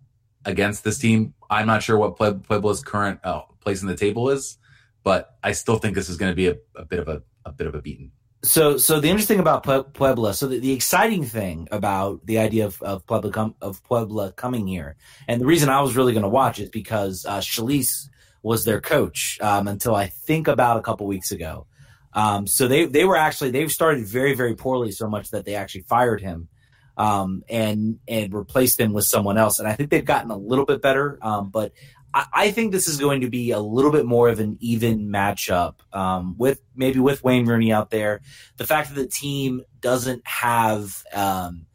[0.45, 1.33] against this team.
[1.49, 4.57] I'm not sure what Puebla's current uh, place in the table is,
[5.03, 7.51] but I still think this is going to be a, a, bit of a, a
[7.51, 8.11] bit of a beating.
[8.43, 9.63] So, so the interesting about
[9.93, 14.31] Puebla, so the, the exciting thing about the idea of, of Puebla com, of Puebla
[14.31, 14.95] coming here,
[15.27, 18.09] and the reason I was really going to watch is because uh, Chelís
[18.43, 21.67] was their coach um, until I think about a couple weeks ago.
[22.13, 25.55] Um, so they they were actually they've started very very poorly so much that they
[25.55, 26.49] actually fired him
[26.97, 29.59] um, and and replaced him with someone else.
[29.59, 31.17] And I think they've gotten a little bit better.
[31.21, 31.71] Um, but
[32.13, 35.07] I, I, think this is going to be a little bit more of an even
[35.07, 38.21] matchup um, with maybe with Wayne Rooney out there.
[38.57, 41.65] The fact that the team doesn't have um,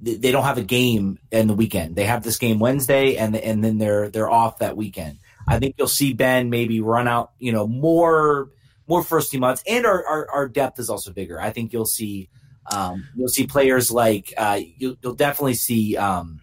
[0.00, 1.96] they don't have a game in the weekend.
[1.96, 5.18] They have this game Wednesday, and and then they're they're off that weekend.
[5.48, 8.50] I think you'll see Ben maybe run out, you know, more
[8.86, 11.40] more first team odds, and our, our, our depth is also bigger.
[11.40, 12.30] I think you'll see
[12.70, 16.40] um, you'll see players like uh, you, will definitely see um,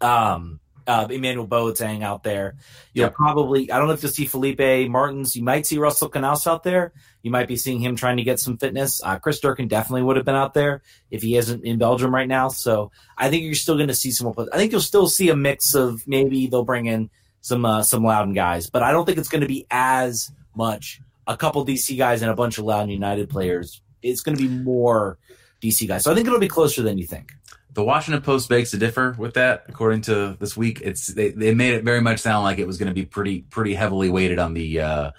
[0.00, 2.56] um, uh, Emmanuel Boateng out there.
[2.94, 3.14] You'll yep.
[3.14, 5.36] probably I don't know if you'll see Felipe Martins.
[5.36, 6.92] You might see Russell Canouse out there.
[7.22, 9.02] You might be seeing him trying to get some fitness.
[9.04, 12.28] Uh, Chris Durkin definitely would have been out there if he isn't in Belgium right
[12.28, 12.48] now.
[12.48, 14.32] So I think you're still going to see some.
[14.52, 18.02] I think you'll still see a mix of maybe they'll bring in some uh, some
[18.02, 21.96] Loudoun guys, but I don't think it's going to be as much a couple DC
[21.96, 23.80] guys and a bunch of Loudoun United players.
[24.02, 25.18] It's going to be more
[25.62, 26.04] DC guys.
[26.04, 27.32] So I think it'll be closer than you think.
[27.74, 29.64] The Washington Post begs to differ with that.
[29.68, 32.78] According to this week, it's they, they made it very much sound like it was
[32.78, 35.10] going to be pretty pretty heavily weighted on the uh,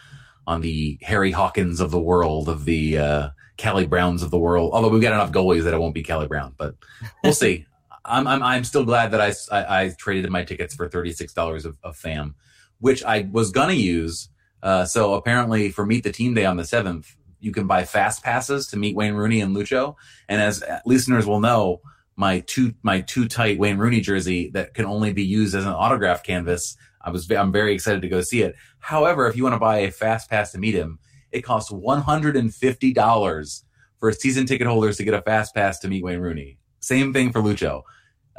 [0.45, 3.29] on the Harry Hawkins of the world, of the uh,
[3.61, 4.73] Callie Browns of the world.
[4.73, 6.75] Although we've got enough goalies that it won't be Kelly Brown, but
[7.23, 7.65] we'll see.
[8.09, 11.33] I'm, I'm I'm still glad that I I, I traded my tickets for thirty six
[11.33, 12.35] dollars of, of FAM,
[12.79, 14.29] which I was gonna use
[14.61, 18.23] uh, so apparently for Meet the Team Day on the 7th, you can buy fast
[18.23, 19.95] passes to meet Wayne Rooney and Lucho.
[20.27, 21.81] And as listeners will know,
[22.15, 25.71] my too my too tight Wayne Rooney jersey that can only be used as an
[25.71, 28.55] autograph canvas I was I'm very excited to go see it.
[28.79, 30.99] However, if you want to buy a fast pass to meet him,
[31.31, 33.63] it costs one hundred and fifty dollars
[33.99, 36.57] for season ticket holders to get a fast pass to meet Wayne Rooney.
[36.81, 37.83] Same thing for Lucho.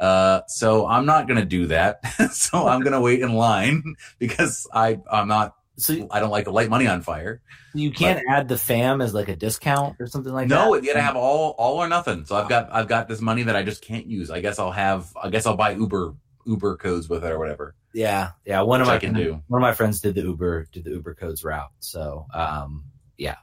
[0.01, 2.03] Uh, so I'm not gonna do that.
[2.31, 6.51] so I'm gonna wait in line because I I'm not So I don't like to
[6.51, 7.39] light money on fire.
[7.75, 10.65] you can't add the fam as like a discount or something like no, that.
[10.65, 12.25] No, you gotta have all all or nothing.
[12.25, 14.31] So I've got I've got this money that I just can't use.
[14.31, 16.15] I guess I'll have I guess I'll buy Uber
[16.47, 17.75] Uber codes with it or whatever.
[17.93, 18.61] Yeah, yeah.
[18.61, 19.43] One of my I can do.
[19.47, 21.71] One of my friends did the Uber did the Uber codes route.
[21.79, 22.85] So um,
[23.17, 23.35] yeah.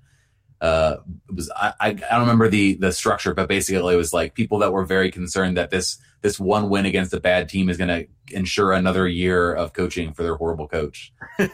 [0.59, 0.97] uh,
[1.29, 4.61] it was I, I don't remember the the structure, but basically it was like people
[4.61, 7.89] that were very concerned that this this one win against a bad team is going
[7.89, 11.13] to ensure another year of coaching for their horrible coach.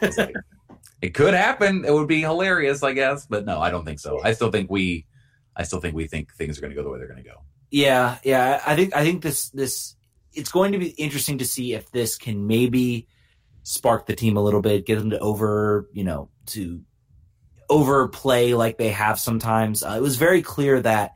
[1.03, 1.83] It could happen.
[1.83, 4.21] It would be hilarious, I guess, but no, I don't think so.
[4.23, 5.05] I still think we,
[5.53, 7.29] I still think we think things are going to go the way they're going to
[7.29, 7.41] go.
[7.71, 8.61] Yeah, yeah.
[8.65, 9.95] I think I think this this
[10.33, 13.07] it's going to be interesting to see if this can maybe
[13.63, 16.81] spark the team a little bit, get them to over, you know, to
[17.69, 19.83] overplay like they have sometimes.
[19.83, 21.13] Uh, it was very clear that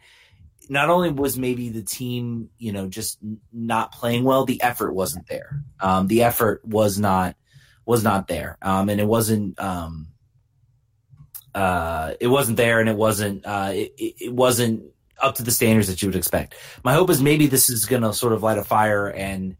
[0.69, 3.19] not only was maybe the team, you know, just
[3.53, 5.63] not playing well, the effort wasn't there.
[5.80, 7.36] Um, the effort was not
[7.86, 9.60] was not there, um, and it wasn't.
[9.60, 10.08] Um,
[11.56, 13.45] uh, it wasn't there, and it wasn't.
[13.45, 14.84] Uh, it, it it wasn't
[15.21, 16.56] up to the standards that you would expect.
[16.84, 19.58] My hope is maybe this is going to sort of light a fire and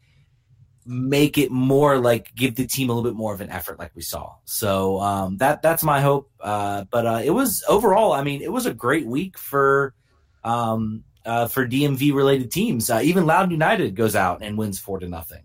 [0.86, 3.92] make it more like give the team a little bit more of an effort, like
[3.94, 4.36] we saw.
[4.46, 6.32] So um, that that's my hope.
[6.40, 9.94] Uh, but uh, it was overall, I mean, it was a great week for
[10.44, 12.90] um, uh, for DMV related teams.
[12.90, 15.44] Uh, even Loudoun United goes out and wins four to nothing.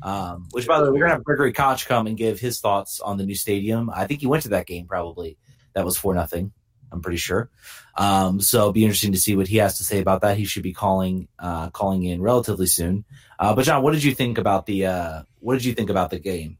[0.00, 3.00] Um, which, by the way, we're gonna have Gregory Koch come and give his thoughts
[3.00, 3.90] on the new stadium.
[3.92, 5.36] I think he went to that game probably.
[5.74, 6.52] That was four nothing.
[6.90, 7.50] I'm pretty sure.
[7.96, 10.38] Um, so it'll be interesting to see what he has to say about that.
[10.38, 13.04] He should be calling uh, calling in relatively soon.
[13.38, 16.10] Uh, but John, what did you think about the uh, what did you think about
[16.10, 16.58] the game?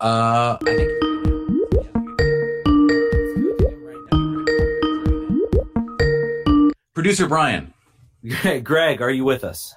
[0.00, 0.92] Uh, I think.
[6.94, 7.74] Producer Brian,
[8.62, 9.74] Greg, are you with us?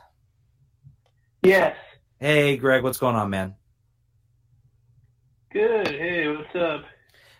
[1.44, 1.76] Yes.
[2.18, 3.56] Hey, Greg, what's going on, man?
[5.52, 5.88] Good.
[5.88, 6.86] Hey, what's up?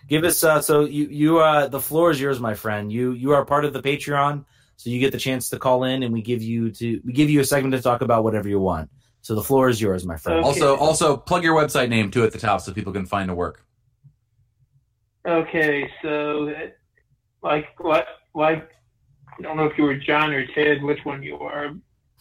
[0.10, 2.92] Give us uh, so you you uh, the floor is yours, my friend.
[2.92, 4.44] You you are part of the Patreon,
[4.76, 7.30] so you get the chance to call in, and we give you to we give
[7.30, 8.90] you a segment to talk about whatever you want.
[9.22, 10.40] So the floor is yours, my friend.
[10.40, 10.48] Okay.
[10.48, 13.36] also also plug your website name too at the top so people can find the
[13.36, 13.64] work.
[15.28, 16.68] Okay, so uh,
[17.44, 18.68] like what like
[19.38, 21.72] I don't know if you were John or Ted, which one you are.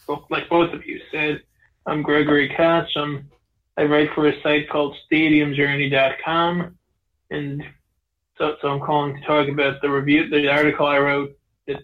[0.07, 1.41] Well, like both of you said,
[1.87, 2.89] I'm Gregory Koch.
[2.95, 3.31] I'm
[3.77, 6.77] I write for a site called StadiumJourney.com,
[7.31, 7.63] and
[8.39, 11.37] so so I'm calling to talk about the review, the article I wrote.
[11.67, 11.83] It's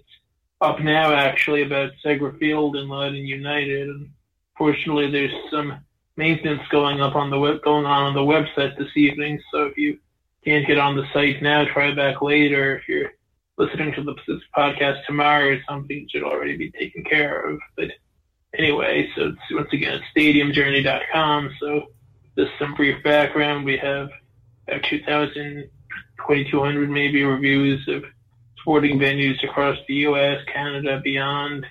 [0.61, 3.89] up now actually about Segra Field and Loudoun United.
[3.89, 4.09] And
[4.57, 5.79] fortunately, there's some
[6.17, 9.41] maintenance going up on the web, going on on the website this evening.
[9.51, 9.99] So if you
[10.43, 12.77] can't get on the site now, try back later.
[12.77, 13.11] If you're
[13.57, 14.15] listening to the,
[14.55, 17.59] podcast tomorrow, something should already be taken care of.
[17.75, 17.91] But
[18.57, 21.51] anyway, so it's, once again, it's stadiumjourney.com.
[21.59, 21.87] So
[22.37, 23.65] just some brief background.
[23.65, 24.09] We have
[24.67, 25.69] about 2,000,
[26.17, 28.03] 2,200 maybe reviews of
[28.59, 31.65] sporting venues across the U.S., Canada, beyond.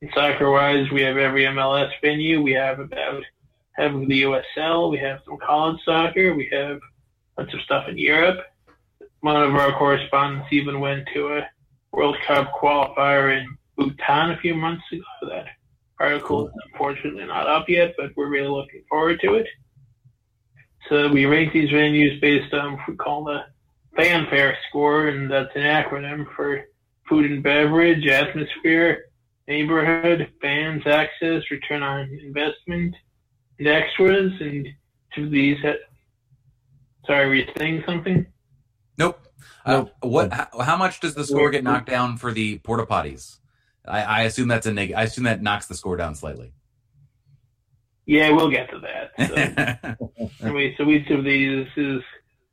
[0.00, 2.40] And soccer-wise, we have every MLS venue.
[2.40, 3.22] We have about
[3.72, 4.90] half of the USL.
[4.90, 6.34] We have some college soccer.
[6.34, 6.80] We have
[7.38, 8.40] bunch of stuff in Europe.
[9.20, 11.48] One of our correspondents even went to a
[11.92, 15.04] World Cup qualifier in Bhutan a few months ago.
[15.22, 15.46] That
[16.00, 19.46] article is unfortunately not up yet, but we're really looking forward to it.
[20.88, 23.44] So we rate these venues based on what we call the
[23.98, 26.64] fanfare score, and that's an acronym for
[27.08, 29.06] food and beverage, atmosphere,
[29.48, 32.94] neighborhood, fans, access, return on investment,
[33.58, 34.32] and extras.
[34.40, 34.68] And
[35.14, 35.58] to these
[37.06, 38.26] Sorry, were you saying something?
[38.98, 39.18] Nope.
[39.66, 39.90] Nope.
[40.02, 40.32] Uh, what?
[40.32, 43.38] How, how much does the score get knocked down for the porta potties?
[43.86, 44.92] I, I assume that's a neg.
[44.92, 46.52] I assume that knocks the score down slightly.
[48.04, 49.98] Yeah, we'll get to that.
[49.98, 52.02] So, anyway, so each of these is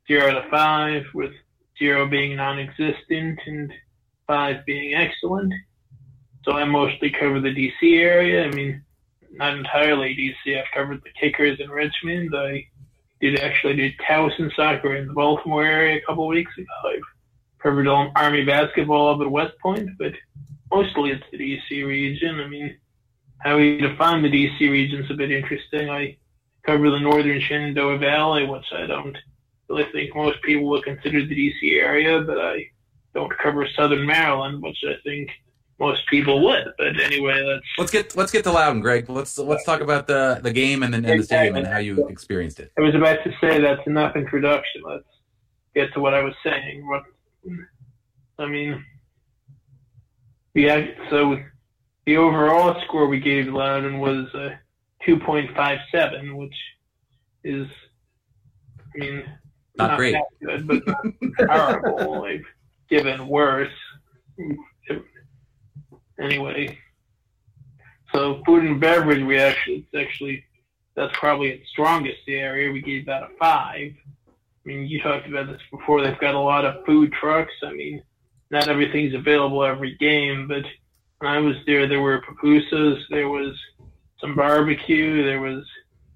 [0.06, 1.32] zero to five, with
[1.78, 3.72] zero being non-existent and
[4.26, 5.52] five being excellent.
[6.44, 8.46] So I mostly cover the DC area.
[8.46, 8.82] I mean,
[9.32, 10.58] not entirely DC.
[10.58, 12.34] I've covered the Kickers in Richmond.
[12.34, 12.66] I
[13.20, 16.66] did actually do Towson soccer in the Baltimore area a couple weeks ago.
[16.84, 17.00] I've
[17.62, 20.12] covered Army basketball up at West Point, but
[20.70, 22.40] mostly it's the DC region.
[22.40, 22.76] I mean,
[23.38, 25.90] how we define the DC region is a bit interesting.
[25.90, 26.16] I
[26.64, 29.16] cover the northern Shenandoah Valley, which I don't
[29.68, 32.70] really think most people would consider the DC area, but I
[33.14, 35.30] don't cover southern Maryland, which I think
[35.78, 36.72] most people would.
[36.78, 39.08] But anyway, let's let's get let's get to Loudoun, Greg.
[39.08, 42.06] Let's let's talk about the the game and, then and the stadium and how you
[42.08, 42.72] experienced it.
[42.78, 44.82] I was about to say that's enough introduction.
[44.84, 45.04] Let's
[45.74, 46.86] get to what I was saying.
[46.86, 47.04] What
[48.38, 48.84] I mean,
[50.54, 50.86] yeah.
[51.10, 51.38] So
[52.06, 54.50] the overall score we gave Loudoun was uh,
[55.04, 56.54] two point five seven, which
[57.44, 57.66] is,
[58.94, 59.24] I mean,
[59.78, 60.82] not, not great, good, but
[61.38, 62.20] not horrible.
[62.26, 62.42] Like
[62.88, 63.72] given worse
[66.20, 66.78] anyway.
[68.14, 70.44] So food and beverage, we actually, it's actually,
[70.94, 72.72] that's probably its strongest area.
[72.72, 73.92] We gave that a five.
[74.26, 74.32] I
[74.64, 76.02] mean, you talked about this before.
[76.02, 77.52] They've got a lot of food trucks.
[77.62, 78.02] I mean,
[78.50, 80.64] not everything's available every game, but
[81.18, 83.56] when I was there, there were pupusas, there was
[84.20, 85.64] some barbecue, there was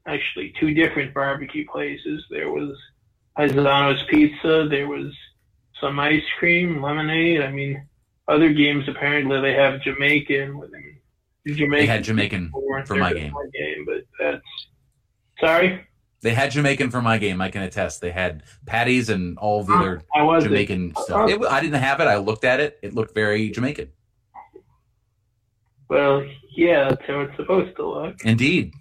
[0.07, 2.25] actually two different barbecue places.
[2.31, 2.77] There was
[3.49, 5.13] Paisano's Pizza, there was
[5.81, 7.41] some ice cream, lemonade.
[7.41, 7.87] I mean,
[8.29, 10.97] other games apparently they have Jamaican with them.
[11.47, 12.53] Jamaican they had Jamaican
[12.85, 13.33] for my game.
[13.33, 13.87] my game.
[13.87, 14.45] But that's
[15.41, 15.87] sorry.
[16.23, 17.41] They had Jamaican for my game.
[17.41, 18.03] I can attest.
[18.03, 20.99] They had patties and all the other Jamaican it?
[20.99, 21.31] stuff.
[21.31, 22.05] It, I didn't have it.
[22.05, 22.79] I looked at it.
[22.83, 23.89] It looked very Jamaican.
[25.89, 26.25] Well,
[26.55, 28.25] yeah, that's how it's supposed to look.
[28.25, 28.75] Indeed.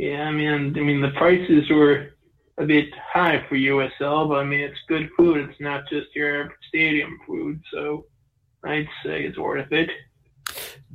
[0.00, 2.14] Yeah, I mean, I mean the prices were
[2.56, 5.46] a bit high for USL, but I mean it's good food.
[5.46, 8.06] It's not just your stadium food, so
[8.64, 9.90] I'd say it's worth it.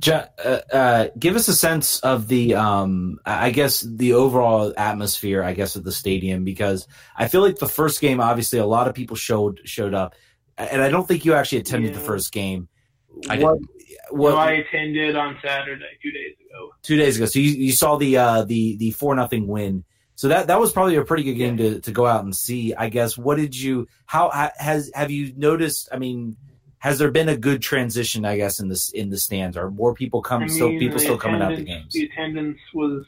[0.08, 5.54] Uh, uh, give us a sense of the, um, I guess, the overall atmosphere, I
[5.54, 8.94] guess, of the stadium, because I feel like the first game, obviously, a lot of
[8.94, 10.16] people showed showed up,
[10.58, 11.98] and I don't think you actually attended yeah.
[11.98, 12.68] the first game.
[13.28, 13.60] I what,
[14.10, 16.70] what, no, I attended on Saturday, two days ago.
[16.82, 19.84] Two days ago, so you, you saw the uh, the the four nothing win.
[20.14, 22.74] So that that was probably a pretty good game to, to go out and see.
[22.74, 23.18] I guess.
[23.18, 23.86] What did you?
[24.06, 25.88] How has have you noticed?
[25.92, 26.36] I mean,
[26.78, 28.24] has there been a good transition?
[28.24, 30.42] I guess in this in the stands, are more people come?
[30.42, 31.92] I mean, still people still coming out the games.
[31.92, 33.04] The attendance was.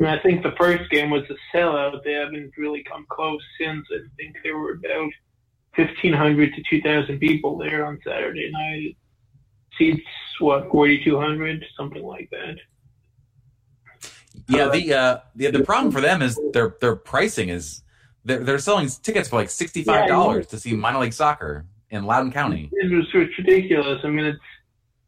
[0.00, 2.02] I, mean, I think the first game was a sellout.
[2.02, 3.86] They haven't really come close since.
[3.92, 5.12] I think there were about
[5.76, 8.96] fifteen hundred to two thousand people there on Saturday night.
[9.78, 10.02] Seats
[10.38, 12.56] what forty two hundred, something like that.
[14.48, 17.82] Yeah, the uh, the the problem for them is their their pricing is
[18.24, 21.66] they're they're selling tickets for like sixty five dollars yeah, to see minor league soccer
[21.90, 22.70] in Loudoun County.
[22.72, 24.00] It was it's ridiculous.
[24.04, 24.40] I mean, it's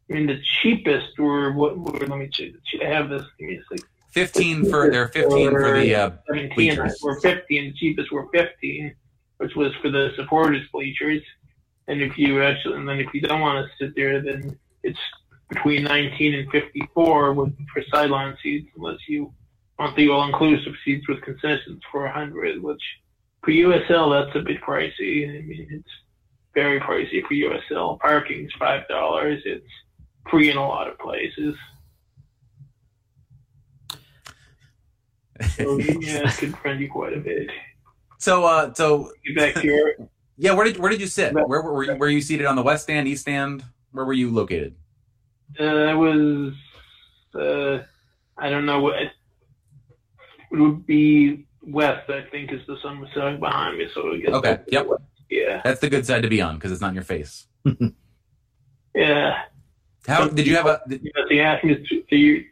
[0.09, 1.77] I mean the cheapest were what?
[1.77, 2.51] were let me check.
[2.81, 3.25] I have this.
[3.39, 3.85] Give me a second.
[4.11, 6.11] Fifteen for they're fifteen for the uh,
[6.55, 6.97] bleachers.
[7.03, 7.65] Were fifteen.
[7.65, 8.95] The cheapest were fifteen,
[9.37, 11.21] which was for the supporters bleachers.
[11.87, 14.99] And if you actually, and then if you don't want to sit there, then it's
[15.49, 19.31] between 19 and 54 with for sideline seats, unless you
[19.77, 22.81] want the all-inclusive seats with concessions for 100, which
[23.43, 25.29] for USL that's a bit pricey.
[25.29, 25.89] I mean, it's
[26.55, 27.99] very pricey for USL.
[27.99, 29.41] Parking's five dollars.
[29.45, 29.65] It's
[30.29, 31.55] free in a lot of places.
[35.49, 37.49] So yeah, it could friend you quite a bit.
[38.17, 39.91] So, uh, so Get back to your
[40.37, 40.53] yeah.
[40.53, 41.33] Where did where did you sit?
[41.33, 43.63] Where were you, were you seated on the west stand, east stand?
[43.91, 44.75] Where were you located?
[45.59, 46.53] Uh, I was,
[47.33, 47.79] uh,
[48.37, 49.11] I don't know what it
[50.51, 52.09] would be west.
[52.09, 54.59] I think is the sun was setting behind me, so I guess okay.
[54.67, 54.87] Yep.
[54.87, 55.03] West.
[55.29, 55.61] Yeah.
[55.63, 57.47] That's the good side to be on because it's not in your face.
[58.95, 59.43] yeah.
[60.07, 62.03] How did you have a did, the atmosphere?
[62.09, 62.45] You,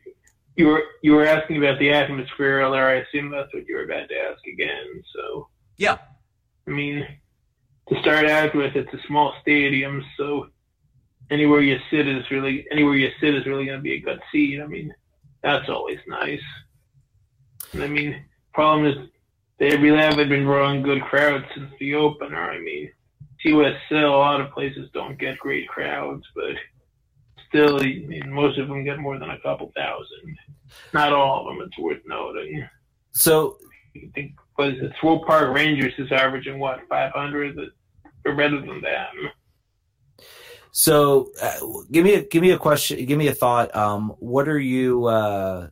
[0.56, 2.88] you were you were asking about the atmosphere earlier.
[2.88, 5.04] I assume that's what you were about to ask again.
[5.16, 5.98] So yeah.
[6.68, 7.06] I mean,
[7.90, 10.48] to start out with, it's a small stadium, so
[11.30, 14.22] anywhere you sit is really anywhere you sit is really going to be a good
[14.32, 14.62] seat.
[14.62, 14.94] I mean,
[15.42, 16.42] that's always nice.
[17.74, 18.24] I mean,
[18.54, 19.10] problem is
[19.58, 22.52] they really haven't been drawing good crowds since the opener.
[22.52, 22.92] I mean,
[23.44, 26.56] TUSL, a lot of places don't get great crowds, but
[27.50, 30.38] still, I mean, most of them get more than a couple thousand.
[30.94, 31.68] Not all of them.
[31.68, 32.68] It's worth noting.
[33.12, 33.58] So,
[33.96, 37.58] I think was it Swope Park Rangers is averaging what 500,
[38.26, 39.10] or better than that.
[40.72, 41.60] So, uh,
[41.92, 43.06] give me a give me a question.
[43.06, 43.76] Give me a thought.
[43.76, 45.06] Um, what are you?
[45.06, 45.68] Uh,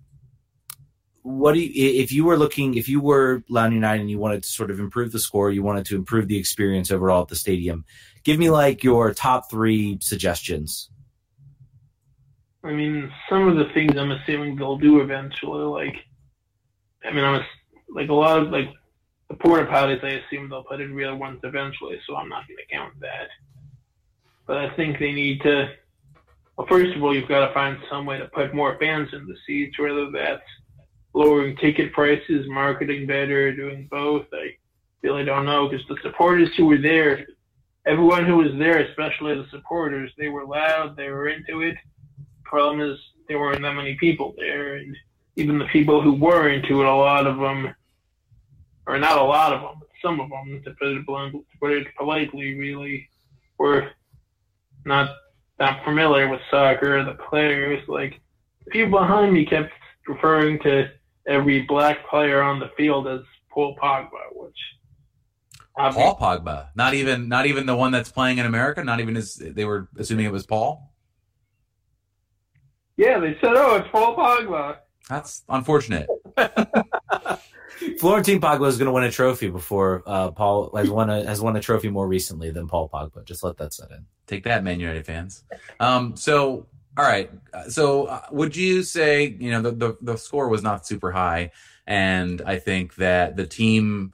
[1.23, 4.43] what do you, if you were looking if you were Loudoun United and you wanted
[4.43, 7.35] to sort of improve the score, you wanted to improve the experience overall at the
[7.35, 7.85] stadium?
[8.23, 10.89] Give me like your top three suggestions.
[12.63, 15.95] I mean, some of the things I'm assuming they'll do eventually, like,
[17.03, 17.41] I mean, I'm
[17.93, 18.69] like a lot of like
[19.29, 20.03] the porta potties.
[20.03, 23.29] I assume they'll put in real ones eventually, so I'm not going to count that.
[24.47, 25.71] But I think they need to.
[26.57, 29.25] Well, first of all, you've got to find some way to put more fans in
[29.25, 30.43] the seats, whether that's
[31.13, 34.25] lowering ticket prices, marketing better, doing both.
[34.33, 34.55] I
[35.01, 37.25] really don't know because the supporters who were there,
[37.85, 41.75] everyone who was there, especially the supporters, they were loud, they were into it.
[42.43, 44.95] Problem is, there weren't that many people there, and
[45.37, 47.73] even the people who were into it, a lot of them,
[48.87, 51.57] or not a lot of them, but some of them, to put it, blunt, to
[51.59, 53.09] put it politely, really
[53.57, 53.91] were
[54.85, 55.15] not
[55.59, 57.03] that familiar with soccer.
[57.03, 58.19] The players, like
[58.65, 59.71] the people behind me, kept
[60.07, 60.89] referring to
[61.27, 63.21] every black player on the field as
[63.51, 64.57] Paul Pogba, which
[65.75, 69.35] Paul Pogba, not even not even the one that's playing in America, not even as
[69.35, 70.91] they were assuming it was Paul.
[72.97, 74.77] Yeah, they said, "Oh, it's Paul Pogba."
[75.09, 76.07] That's unfortunate.
[77.99, 81.41] Florentin Pogba is going to win a trophy before uh, Paul has won a has
[81.41, 83.25] won a trophy more recently than Paul Pogba.
[83.25, 84.05] Just let that set in.
[84.27, 85.43] Take that, Man United fans.
[85.79, 86.67] Um, so,
[86.97, 87.29] all right.
[87.69, 91.51] So, uh, would you say you know the, the the score was not super high,
[91.87, 94.13] and I think that the team,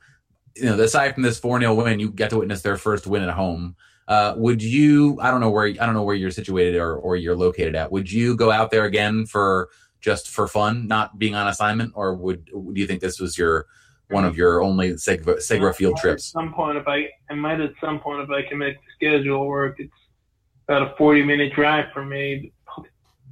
[0.56, 3.24] you know, aside from this four 0 win, you get to witness their first win
[3.24, 3.76] at home.
[4.08, 5.20] Uh, would you?
[5.22, 7.92] I don't know where I don't know where you're situated or or you're located at.
[7.92, 9.70] Would you go out there again for
[10.00, 13.66] just for fun, not being on assignment, or would do you think this was your
[14.10, 16.30] one of your only Segra, Segra field trips?
[16.30, 18.92] At some point, if I I might at some point if I can make the
[18.96, 19.92] schedule work, it's
[20.68, 22.52] about a forty minute drive for me.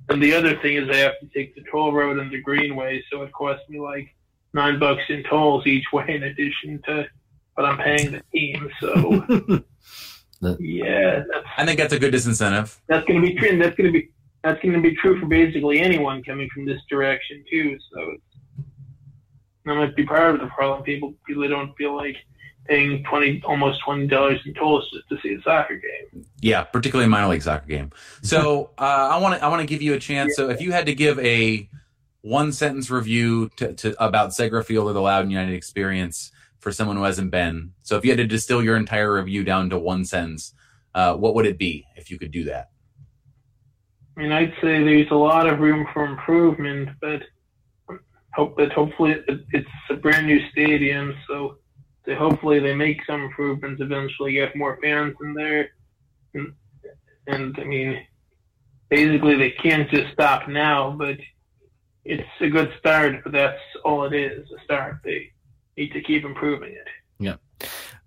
[0.09, 3.03] And the other thing is I have to take the toll road and the greenway,
[3.11, 4.13] so it costs me like
[4.53, 7.07] nine bucks in tolls each way in addition to
[7.55, 8.70] what I'm paying the team.
[8.80, 9.63] So
[10.59, 11.24] yeah,
[11.57, 12.78] I think that's a good disincentive.
[12.88, 13.57] That's going to be true.
[13.57, 14.09] That's going to be
[14.45, 17.77] that's going to be true for basically anyone coming from this direction too.
[17.91, 18.15] So
[19.65, 20.83] that might be part of the problem.
[20.83, 22.15] People really don't feel like
[22.67, 26.23] paying twenty, almost twenty dollars in tolls just to see a soccer game.
[26.41, 27.91] Yeah, particularly a minor league soccer game.
[28.21, 30.35] So uh, I want to I want to give you a chance.
[30.37, 30.45] Yeah.
[30.45, 31.67] So if you had to give a
[32.21, 36.97] one sentence review to, to about Segra Field or the Loudoun United experience for someone
[36.97, 40.05] who hasn't been, so if you had to distill your entire review down to one
[40.05, 40.53] sentence,
[40.93, 42.69] uh, what would it be if you could do that?
[44.16, 47.24] I mean, I'd say there's a lot of room for improvement, but
[48.34, 51.57] hope that hopefully it's a brand new stadium, so
[52.05, 55.70] they hopefully they make some improvements eventually, get more fans in there,
[56.34, 56.53] and,
[57.28, 58.05] and I mean,
[58.89, 61.18] basically they can't just stop now, but
[62.05, 63.24] it's a good start.
[63.24, 64.97] But that's all it is, a start.
[65.03, 65.32] They
[65.76, 66.88] need to keep improving it.
[67.20, 67.36] Yeah.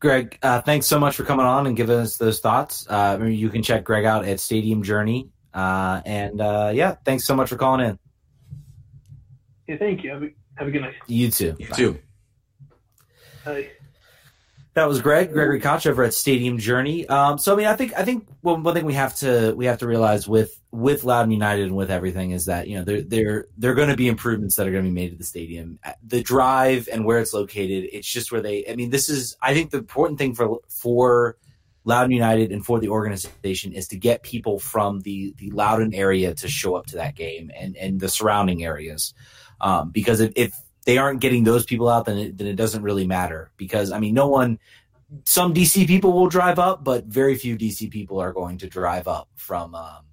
[0.01, 2.87] Greg, uh, thanks so much for coming on and giving us those thoughts.
[2.89, 7.35] Uh, you can check Greg out at Stadium Journey uh, and uh, yeah, thanks so
[7.35, 7.99] much for calling in.
[9.67, 10.11] Yeah, thank you.
[10.11, 10.95] Have a, have a good night.
[11.07, 11.57] You too.
[11.59, 11.77] You Bye.
[11.77, 11.99] too.
[13.45, 13.69] Bye.
[14.79, 17.05] That was Greg, Gregory Koch over at Stadium Journey.
[17.09, 19.67] Um, so I mean, I think I think well, one thing we have to we
[19.67, 23.03] have to realize with with Loudoun United and with everything is that you know there
[23.03, 25.25] there there are going to be improvements that are going to be made to the
[25.25, 25.81] stadium.
[26.07, 28.69] The drive and where it's located, it's just where they.
[28.69, 31.37] I mean, this is I think the important thing for for
[31.89, 36.35] Loudoun United and for the organization is to get people from the the Loudoun area
[36.35, 39.15] to show up to that game and and the surrounding areas,
[39.63, 42.83] um, because if, if, they aren't getting those people out, then it, then it doesn't
[42.83, 43.51] really matter.
[43.57, 44.59] Because I mean, no one,
[45.25, 49.09] some DC people will drive up, but very few DC people are going to drive
[49.09, 50.05] up from um,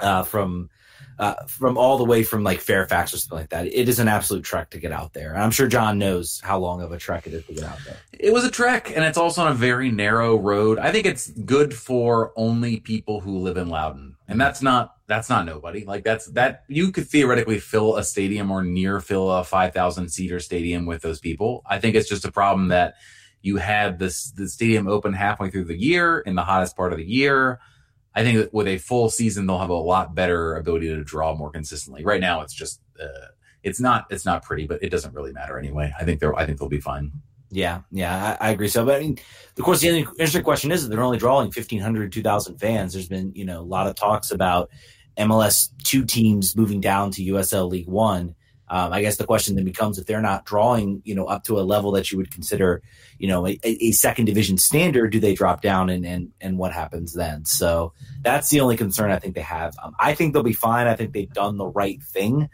[0.00, 0.70] uh, from
[1.18, 3.66] uh, from all the way from like Fairfax or something like that.
[3.66, 5.32] It is an absolute trek to get out there.
[5.32, 7.78] And I'm sure John knows how long of a trek it is to get out
[7.84, 7.96] there.
[8.12, 10.78] It was a trek, and it's also on a very narrow road.
[10.78, 15.28] I think it's good for only people who live in Loudoun, and that's not that's
[15.28, 15.84] not nobody.
[15.84, 20.08] Like that's that you could theoretically fill a stadium or near fill a five thousand
[20.08, 21.62] seater stadium with those people.
[21.66, 22.94] I think it's just a problem that
[23.42, 26.98] you had this the stadium open halfway through the year in the hottest part of
[26.98, 27.60] the year
[28.14, 31.34] I think that with a full season, they'll have a lot better ability to draw
[31.34, 32.04] more consistently.
[32.04, 33.28] Right now, it's just uh,
[33.62, 35.92] it's not it's not pretty, but it doesn't really matter anyway.
[35.98, 37.10] I think they're I think they'll be fine.
[37.50, 38.66] Yeah, yeah, I, I, agree.
[38.66, 39.18] So, but I mean,
[39.56, 42.92] of course, the interesting question is that they're only drawing 1,500, 2,000 fans.
[42.92, 44.70] There's been, you know, a lot of talks about
[45.16, 48.34] MLS two teams moving down to USL League One.
[48.74, 51.60] Um, I guess the question then becomes if they're not drawing, you know, up to
[51.60, 52.82] a level that you would consider,
[53.18, 56.72] you know, a, a, second division standard, do they drop down and, and, and what
[56.72, 57.44] happens then?
[57.44, 59.76] So that's the only concern I think they have.
[59.80, 60.88] Um, I think they'll be fine.
[60.88, 62.48] I think they've done the right thing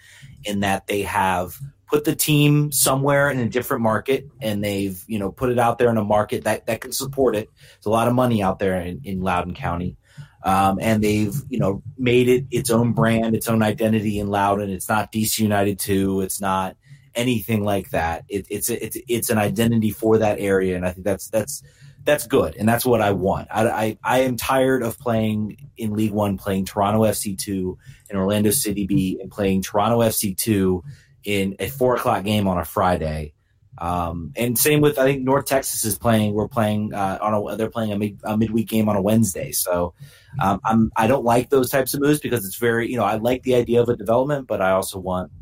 [0.44, 5.18] in that they have put the team somewhere in a different market and they've, you
[5.18, 7.48] know, put it out there in a market that, that can support it.
[7.56, 9.96] There's a lot of money out there in, in Loudoun County.
[10.42, 14.70] Um, and they've you know made it its own brand, its own identity in Loudoun.
[14.70, 16.20] It's not DC United two.
[16.22, 16.76] It's not
[17.14, 18.24] anything like that.
[18.28, 21.62] It, it's it's it's an identity for that area, and I think that's that's
[22.04, 23.48] that's good, and that's what I want.
[23.50, 27.78] I, I, I am tired of playing in League One, playing Toronto FC two
[28.08, 30.82] and Orlando City B, and playing Toronto FC two
[31.24, 33.34] in a four o'clock game on a Friday.
[33.78, 36.34] Um, and same with I think North Texas is playing.
[36.34, 39.52] We're playing uh, on a they're playing a, mid, a midweek game on a Wednesday.
[39.52, 39.94] So
[40.42, 43.16] um, I'm I don't like those types of moves because it's very you know I
[43.16, 45.32] like the idea of a development, but I also want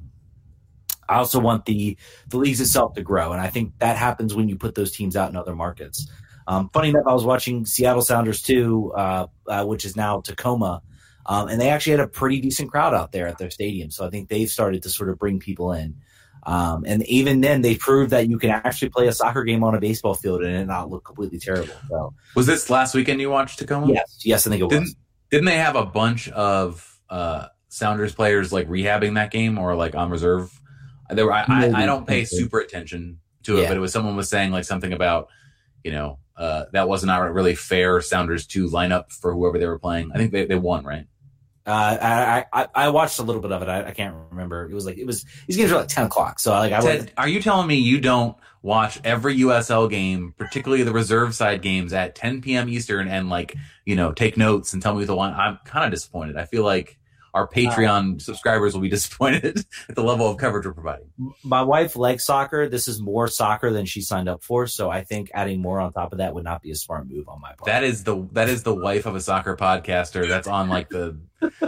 [1.08, 1.96] I also want the
[2.28, 5.16] the leagues itself to grow, and I think that happens when you put those teams
[5.16, 6.06] out in other markets.
[6.46, 10.82] Um, funny enough, I was watching Seattle Sounders too, uh, uh, which is now Tacoma,
[11.26, 13.90] um, and they actually had a pretty decent crowd out there at their stadium.
[13.90, 15.96] So I think they've started to sort of bring people in.
[16.44, 19.74] Um, and even then, they proved that you can actually play a soccer game on
[19.74, 21.74] a baseball field and it not look completely terrible.
[21.88, 23.92] So, was this last weekend you watched Tacoma?
[23.92, 24.96] Yes, yes, I think it didn't, was.
[25.30, 29.94] Didn't they have a bunch of uh, Sounders players like rehabbing that game or like
[29.94, 30.58] on reserve?
[31.10, 33.68] There were, I, I, I don't pay super attention to it, yeah.
[33.68, 35.28] but it was someone was saying like something about,
[35.82, 39.58] you know, uh, that was not our really fair Sounders to line up for whoever
[39.58, 40.12] they were playing.
[40.14, 41.06] I think they, they won, right?
[41.68, 43.68] Uh, I, I I watched a little bit of it.
[43.68, 44.70] I, I, can't remember.
[44.70, 46.40] It was like it was these games were like ten o'clock.
[46.40, 50.82] So like I Ted, are you telling me you don't watch every USL game, particularly
[50.82, 52.70] the reserve side games at 10 p.m.
[52.70, 53.54] Eastern, and like
[53.84, 55.34] you know take notes and tell me the one?
[55.34, 56.38] I'm kind of disappointed.
[56.38, 56.97] I feel like
[57.38, 61.06] our Patreon uh, subscribers will be disappointed at the level of coverage we're providing.
[61.44, 62.68] My wife likes soccer.
[62.68, 65.92] This is more soccer than she signed up for, so I think adding more on
[65.92, 67.66] top of that would not be a smart move on my part.
[67.66, 70.28] That is the that is the wife of a soccer podcaster.
[70.28, 71.16] That's on like the.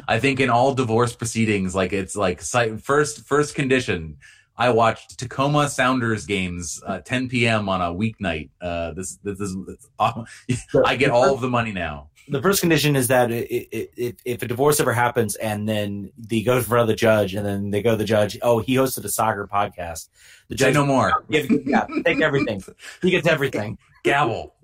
[0.08, 2.42] I think in all divorce proceedings, like it's like
[2.80, 4.16] first first condition.
[4.56, 7.70] I watched Tacoma Sounders games, uh, 10 p.m.
[7.70, 8.50] on a weeknight.
[8.60, 9.56] Uh, this, this is,
[9.98, 10.24] uh,
[10.84, 14.20] I get all of the money now the first condition is that it, it, it,
[14.24, 17.44] if a divorce ever happens and then they go in front of the judge and
[17.44, 20.08] then they go to the judge, oh, he hosted a soccer podcast.
[20.48, 21.24] The judge, Say no more.
[21.30, 22.62] Give, yeah, take everything.
[23.02, 23.78] He gets everything.
[24.04, 24.54] Gavel.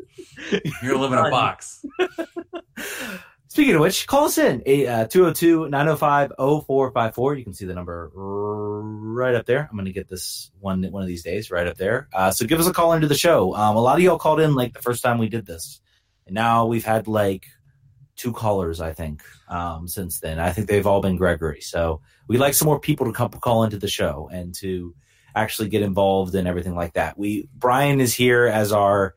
[0.82, 1.84] You're living in a box.
[3.48, 7.34] Speaking of which, call us in 202 905 0454.
[7.34, 9.66] You can see the number right up there.
[9.70, 12.08] I'm going to get this one one of these days right up there.
[12.12, 13.54] Uh, so give us a call into the show.
[13.54, 15.80] Um, a lot of y'all called in like the first time we did this.
[16.26, 17.46] And now we've had like
[18.16, 20.38] two callers, I think, um, since then.
[20.38, 21.60] I think they've all been Gregory.
[21.60, 24.94] So we'd like some more people to come call into the show and to
[25.34, 27.18] actually get involved and everything like that.
[27.18, 29.14] We Brian is here as our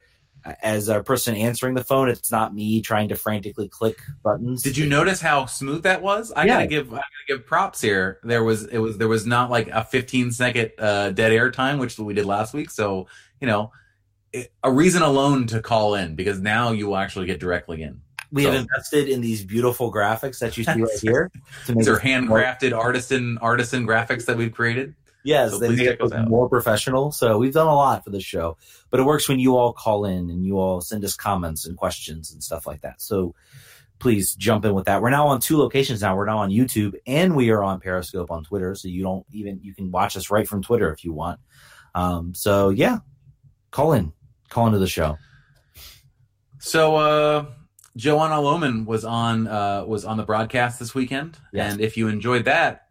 [0.61, 2.09] as our person answering the phone.
[2.09, 4.61] It's not me trying to frantically click buttons.
[4.61, 6.31] Did you notice how smooth that was?
[6.31, 6.55] I yeah.
[6.55, 8.19] gotta give I gotta give props here.
[8.23, 11.79] There was it was there was not like a 15 second uh, dead air time,
[11.79, 12.69] which we did last week.
[12.69, 13.07] So
[13.39, 13.71] you know
[14.63, 18.01] a reason alone to call in because now you will actually get directly in.
[18.31, 18.51] We so.
[18.51, 21.31] have invested in these beautiful graphics that you see right here.
[21.67, 24.95] These are handcrafted artisan artisan graphics that we've created.
[25.23, 27.11] Yes, so they make it more professional.
[27.11, 28.57] So we've done a lot for the show,
[28.89, 31.75] but it works when you all call in and you all send us comments and
[31.75, 33.01] questions and stuff like that.
[33.01, 33.35] So
[33.99, 35.01] please jump in with that.
[35.01, 36.15] We're now on two locations now.
[36.15, 38.73] We're now on YouTube and we are on Periscope on Twitter.
[38.75, 41.39] So you don't even you can watch us right from Twitter if you want.
[41.93, 42.99] Um, so yeah,
[43.71, 44.13] call in
[44.49, 45.17] call into the show.
[46.59, 47.45] So uh
[47.99, 51.37] Joanna Lohman was on uh was on the broadcast this weekend.
[51.51, 51.73] Yes.
[51.73, 52.85] And if you enjoyed that,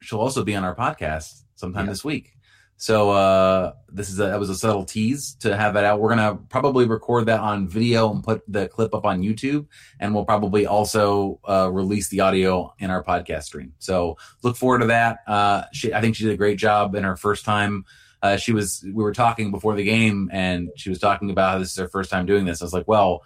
[0.00, 1.96] she'll also be on our podcast sometime yes.
[1.96, 2.32] this week.
[2.78, 6.00] So uh this is a that was a subtle tease to have that out.
[6.00, 9.66] We're gonna probably record that on video and put the clip up on YouTube,
[10.00, 13.74] and we'll probably also uh, release the audio in our podcast stream.
[13.80, 15.18] So look forward to that.
[15.26, 17.84] Uh, she, I think she did a great job in her first time
[18.22, 21.58] uh, she was we were talking before the game and she was talking about how
[21.58, 22.60] this is her first time doing this.
[22.60, 23.22] I was like, well,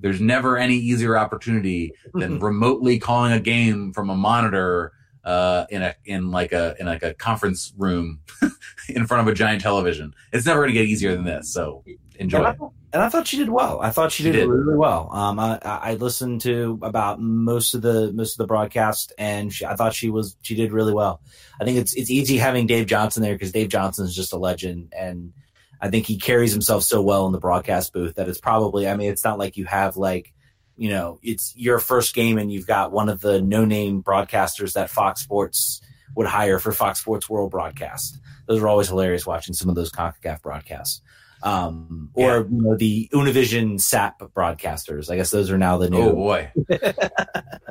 [0.00, 4.92] there's never any easier opportunity than remotely calling a game from a monitor
[5.24, 8.20] uh, in a in like a in like a conference room
[8.88, 10.14] in front of a giant television.
[10.32, 11.52] It's never going to get easier than this.
[11.52, 11.84] So
[12.18, 12.38] enjoy.
[12.38, 12.56] And I,
[12.92, 13.80] and I, thought she did well.
[13.80, 14.48] I thought she did, she did.
[14.48, 15.10] really well.
[15.12, 19.64] Um, I, I, listened to about most of the most of the broadcast, and she,
[19.64, 21.20] I thought she was she did really well.
[21.60, 24.38] I think it's it's easy having Dave Johnson there because Dave Johnson is just a
[24.38, 25.32] legend, and
[25.80, 28.86] I think he carries himself so well in the broadcast booth that it's probably.
[28.88, 30.32] I mean, it's not like you have like
[30.76, 34.74] you know it's your first game and you've got one of the no name broadcasters
[34.74, 35.80] that Fox Sports
[36.16, 38.18] would hire for Fox Sports World broadcast.
[38.46, 41.02] Those are always hilarious watching some of those CONCACAF broadcasts.
[41.42, 42.36] Um, or yeah.
[42.38, 45.10] you know the Univision SAP broadcasters.
[45.10, 45.98] I guess those are now the new.
[45.98, 46.52] Oh boy!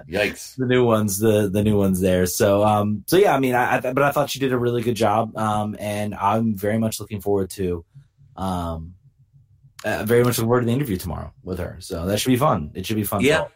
[0.09, 0.55] Yikes!
[0.55, 2.26] The new ones, the the new ones there.
[2.26, 4.82] So um, so yeah, I mean, I, I but I thought she did a really
[4.82, 5.38] good job.
[5.38, 7.86] Um, and I'm very much looking forward to
[8.36, 8.95] um,
[9.86, 11.78] uh, very much looking forward to the interview tomorrow with her.
[11.80, 12.72] So that should be fun.
[12.74, 13.22] It should be fun.
[13.22, 13.47] Yeah.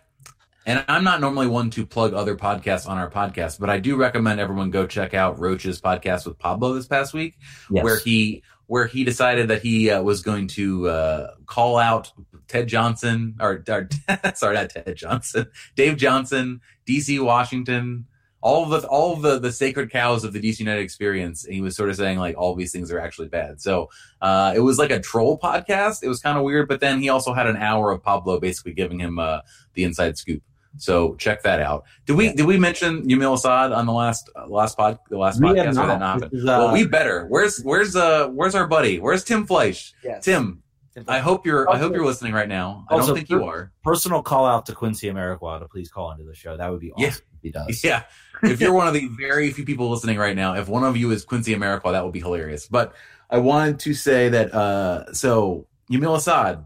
[0.66, 3.97] And I'm not normally one to plug other podcasts on our podcast, but I do
[3.97, 7.38] recommend everyone go check out Roach's podcast with Pablo this past week,
[7.70, 7.84] Yes.
[7.84, 8.43] where he
[8.74, 12.11] where he decided that he uh, was going to uh, call out
[12.47, 13.88] Ted Johnson or, or
[14.34, 15.45] sorry, not Ted Johnson,
[15.76, 18.07] Dave Johnson, DC Washington,
[18.41, 21.45] all the all the the sacred cows of the DC United experience.
[21.45, 23.61] And he was sort of saying like all these things are actually bad.
[23.61, 23.91] So
[24.24, 26.01] uh, it was like a troll podcast.
[26.01, 28.74] It was kind of weird, but then he also had an hour of Pablo basically
[28.74, 29.41] giving him uh,
[29.76, 30.41] the inside scoop.
[30.78, 31.84] So check that out.
[32.05, 32.34] Did we Yeah.
[32.36, 35.76] did we mention Yamil Asad on the last uh, last pod the last We podcast
[35.76, 35.88] not.
[35.88, 36.34] that not happened?
[36.34, 37.26] Is, uh, well, we better.
[37.28, 38.99] Where's where's uh where's our buddy?
[38.99, 39.93] Where's Tim Fleisch?
[40.03, 40.26] Yes.
[40.26, 40.63] Tim,
[41.07, 42.86] I hope you're I hope you're listening right now.
[42.89, 43.71] I also, don't think you are.
[43.84, 46.57] personal call out to Quincy Amarikwa to please call into the show.
[46.57, 47.07] That would be awesome Yeah.
[47.09, 47.84] if he does.
[47.84, 48.03] Yeah.
[48.43, 51.11] if you're one of the very few people listening right now, if one of you
[51.11, 52.67] is Quincy Amarikwa, that would be hilarious.
[52.67, 52.93] But
[53.30, 56.65] I wanted to say that uh so Yamil Asad,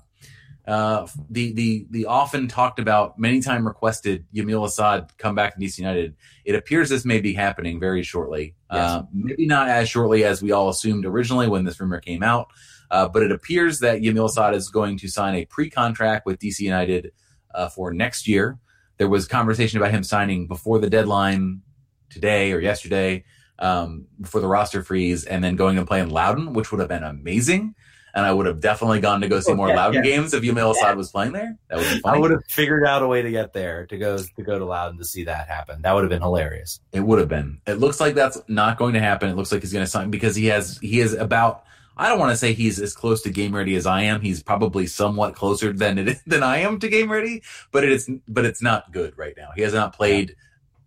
[0.68, 5.60] uh the the the often talked about, many time requested Yamil Asad come back to
[5.60, 6.16] DC United.
[6.46, 8.56] It appears this may be happening very shortly.
[8.70, 12.48] Uh, maybe not as shortly as we all assumed originally when this rumor came out.
[12.92, 16.60] Uh, but it appears that Yamil Asad is going to sign a pre-contract with DC
[16.60, 17.12] United
[17.54, 18.60] uh, for next year.
[18.98, 21.62] There was conversation about him signing before the deadline
[22.10, 23.26] today or yesterday
[23.60, 27.04] um, before the roster freeze, and then going and playing Loudoun, which would have been
[27.04, 27.76] amazing.
[28.14, 30.10] And I would have definitely gone to go see Oh, more yeah, Loudoun yeah.
[30.12, 31.56] games if Yamil Asad was playing there.
[31.70, 34.18] That would be I would have figured out a way to get there to go
[34.18, 35.84] to go to Loudoun to see that happen.
[35.84, 36.80] That would have been hilarious.
[36.92, 37.60] It would have been.
[37.68, 39.30] It looks like that's not going to happen.
[39.30, 41.64] It looks like he's going to sign because he has he is about.
[42.00, 44.22] I don't want to say he's as close to game ready as I am.
[44.22, 47.42] He's probably somewhat closer than it is, than I am to game ready,
[47.72, 49.50] but it is but it's not good right now.
[49.56, 50.36] He has not played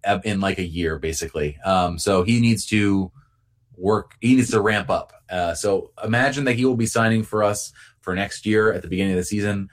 [0.04, 1.58] uh, in like a year basically.
[1.64, 3.10] Um, so he needs to
[3.81, 4.14] work.
[4.20, 5.12] He needs to ramp up.
[5.31, 8.89] Uh, so imagine that he will be signing for us for next year at the
[8.89, 9.68] beginning of the season.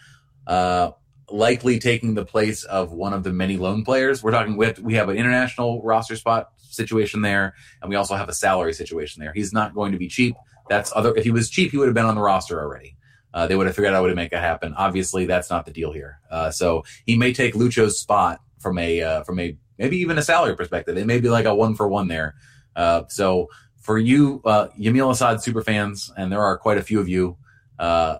[0.46, 0.92] Uh,
[1.30, 4.24] likely taking the place of one of the many loan players.
[4.24, 8.30] We're talking with we have an international roster spot situation there, and we also have
[8.30, 9.34] a salary situation there.
[9.34, 10.36] He's not going to be cheap.
[10.70, 11.16] That's other.
[11.16, 12.96] If he was cheap, he would have been on the roster already.
[13.34, 14.74] Uh, they would have figured out way to make it happen.
[14.76, 16.20] Obviously, that's not the deal here.
[16.32, 20.22] Uh, so he may take Lucho's spot from a uh, from a maybe even a
[20.22, 20.98] salary perspective.
[20.98, 22.36] It may be like a one for one there.
[22.76, 23.48] Uh, so
[23.88, 27.38] for you, uh, Yamil Asad super fans, and there are quite a few of you,
[27.80, 28.18] uh,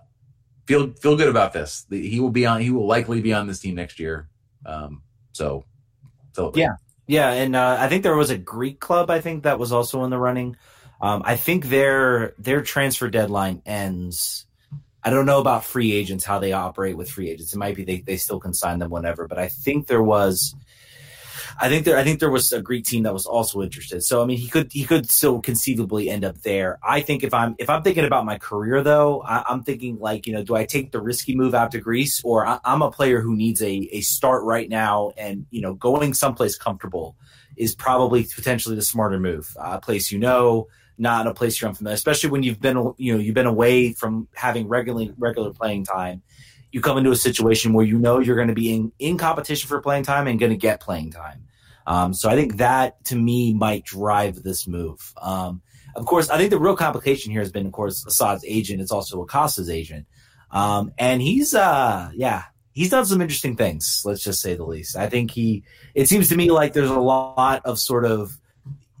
[0.66, 1.86] feel feel good about this.
[1.90, 2.62] He will be on.
[2.62, 4.28] He will likely be on this team next year.
[4.64, 5.02] Um,
[5.32, 5.64] so
[6.32, 6.62] celebrate.
[6.62, 6.76] Yeah.
[7.06, 9.08] Yeah, and uh, I think there was a Greek club.
[9.08, 10.56] I think that was also in the running.
[11.00, 14.46] Um, I think their their transfer deadline ends.
[15.02, 17.54] I don't know about free agents how they operate with free agents.
[17.54, 20.54] It might be they, they still can sign them whenever, but I think there was.
[21.60, 24.02] I think there I think there was a Greek team that was also interested.
[24.02, 26.78] So I mean he could he could still conceivably end up there.
[26.82, 30.26] I think if I'm if I'm thinking about my career though, I, I'm thinking like
[30.26, 32.90] you know do I take the risky move out to Greece or I, I'm a
[32.90, 37.16] player who needs a a start right now and you know going someplace comfortable
[37.56, 39.54] is probably potentially the smarter move.
[39.58, 43.12] Uh, a place you know, not a place you're unfamiliar, especially when you've been you
[43.12, 46.22] know you've been away from having regularly regular playing time.
[46.70, 49.68] You come into a situation where you know you're going to be in, in competition
[49.68, 51.47] for playing time and going to get playing time.
[51.88, 55.14] Um, so I think that to me might drive this move.
[55.16, 55.62] Um,
[55.96, 58.82] of course, I think the real complication here has been, of course, Asad's agent.
[58.82, 60.06] It's also Acosta's agent,
[60.50, 64.02] um, and he's uh, yeah, he's done some interesting things.
[64.04, 64.96] Let's just say the least.
[64.96, 65.64] I think he.
[65.94, 68.38] It seems to me like there's a lot of sort of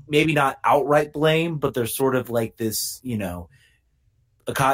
[0.08, 3.50] maybe not outright blame, but there's sort of like this, you know.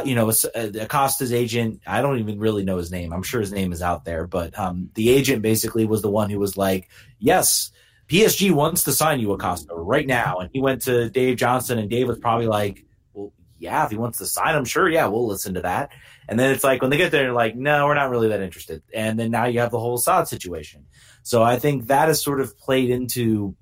[0.04, 1.80] You know, Acosta's agent.
[1.84, 3.12] I don't even really know his name.
[3.12, 6.30] I'm sure his name is out there, but um, the agent basically was the one
[6.30, 6.88] who was like,
[7.18, 7.72] "Yes,
[8.08, 11.88] PSG wants to sign you, Acosta, right now." And he went to Dave Johnson, and
[11.90, 15.26] Dave was probably like, "Well, yeah, if he wants to sign him, sure, yeah, we'll
[15.26, 15.90] listen to that."
[16.28, 18.40] And then it's like when they get there, they're like, "No, we're not really that
[18.40, 20.86] interested." And then now you have the whole Asad situation.
[21.22, 23.56] So I think that has sort of played into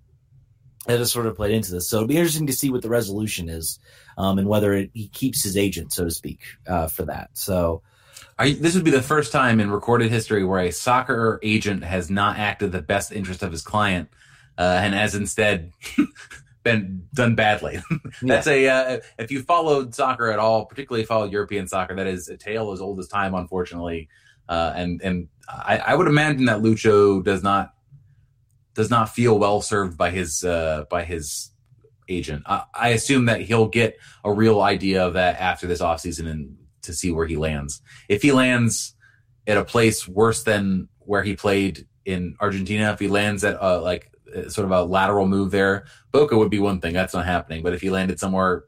[0.86, 1.88] that has sort of played into this.
[1.88, 3.78] So it'll be interesting to see what the resolution is,
[4.18, 7.30] um, and whether it, he keeps his agent, so to speak, uh, for that.
[7.34, 7.82] So
[8.42, 12.10] you, this would be the first time in recorded history where a soccer agent has
[12.10, 14.08] not acted the best interest of his client
[14.58, 15.72] uh, and has instead
[16.62, 17.80] been done badly.
[18.22, 22.28] That's a uh, if you followed soccer at all, particularly followed European soccer, that is
[22.28, 24.08] a tale as old as time, unfortunately.
[24.48, 27.74] Uh, and and I, I would imagine that Lucho does not
[28.74, 31.50] does not feel well served by his uh, by his
[32.08, 32.42] agent.
[32.46, 36.56] I, I assume that he'll get a real idea of that after this offseason and
[36.82, 37.80] to see where he lands.
[38.08, 38.94] If he lands
[39.46, 43.80] at a place worse than where he played in Argentina, if he lands at uh,
[43.80, 44.11] like
[44.48, 46.94] sort of a lateral move there, Boca would be one thing.
[46.94, 47.62] That's not happening.
[47.62, 48.64] But if he landed somewhere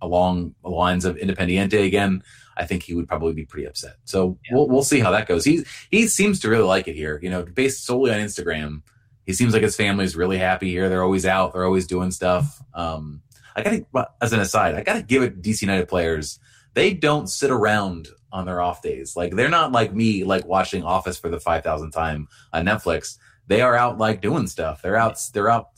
[0.00, 2.22] along the lines of Independiente again,
[2.56, 3.96] I think he would probably be pretty upset.
[4.04, 4.56] So yeah.
[4.56, 5.44] we'll we'll see how that goes.
[5.44, 7.18] He he seems to really like it here.
[7.22, 8.82] You know, based solely on Instagram,
[9.26, 10.88] he seems like his family's really happy here.
[10.88, 11.52] They're always out.
[11.52, 12.60] They're always doing stuff.
[12.74, 13.22] Um,
[13.54, 16.38] I gotta, as an aside, I gotta give it DC United players.
[16.74, 19.16] They don't sit around on their off days.
[19.16, 23.18] Like they're not like me, like watching Office for the five thousandth time on Netflix.
[23.48, 24.82] They are out like doing stuff.
[24.82, 25.20] They're out.
[25.32, 25.70] They're out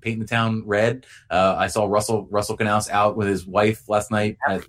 [0.00, 1.06] painting the town red.
[1.30, 4.64] Uh, I saw Russell Russell Canouse out with his wife last night at,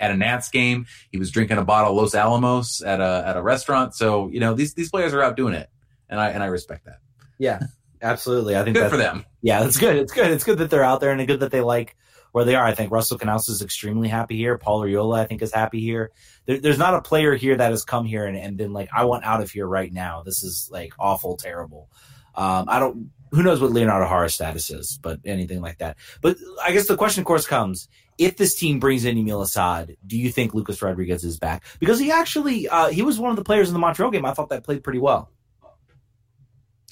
[0.00, 0.86] at, a Nats game.
[1.10, 3.94] He was drinking a bottle of Los Alamos at a at a restaurant.
[3.94, 5.68] So you know these these players are out doing it,
[6.08, 6.98] and I and I respect that.
[7.38, 7.60] Yeah,
[8.02, 8.56] absolutely.
[8.56, 9.24] I think good for them.
[9.42, 9.96] Yeah, that's good.
[9.96, 10.30] It's good.
[10.30, 11.96] It's good that they're out there and it's good that they like
[12.34, 12.64] where they are.
[12.64, 14.58] I think Russell Canouse is extremely happy here.
[14.58, 16.10] Paul Arriola, I think, is happy here.
[16.46, 19.04] There, there's not a player here that has come here and, and been like, I
[19.04, 20.24] want out of here right now.
[20.24, 21.88] This is like awful, terrible.
[22.34, 25.96] Um, I don't who knows what Leonardo Jara's status is, but anything like that.
[26.20, 29.96] But I guess the question, of course, comes if this team brings in Yamil Asad,
[30.04, 31.62] do you think Lucas Rodriguez is back?
[31.78, 34.24] Because he actually uh, he was one of the players in the Montreal game.
[34.24, 35.30] I thought that played pretty well.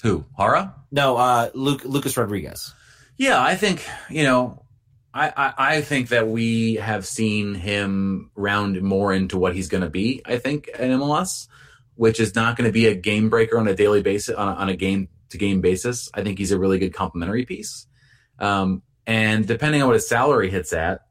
[0.03, 0.73] Who Jara?
[0.89, 2.73] No, uh, Luke, Lucas Rodriguez.
[3.17, 4.62] Yeah, I think you know.
[5.13, 9.83] I, I, I think that we have seen him round more into what he's going
[9.83, 10.21] to be.
[10.25, 11.47] I think in MLS,
[11.95, 14.51] which is not going to be a game breaker on a daily basis on a,
[14.53, 16.09] on a game to game basis.
[16.13, 17.85] I think he's a really good complementary piece.
[18.39, 21.01] Um, and depending on what his salary hits at,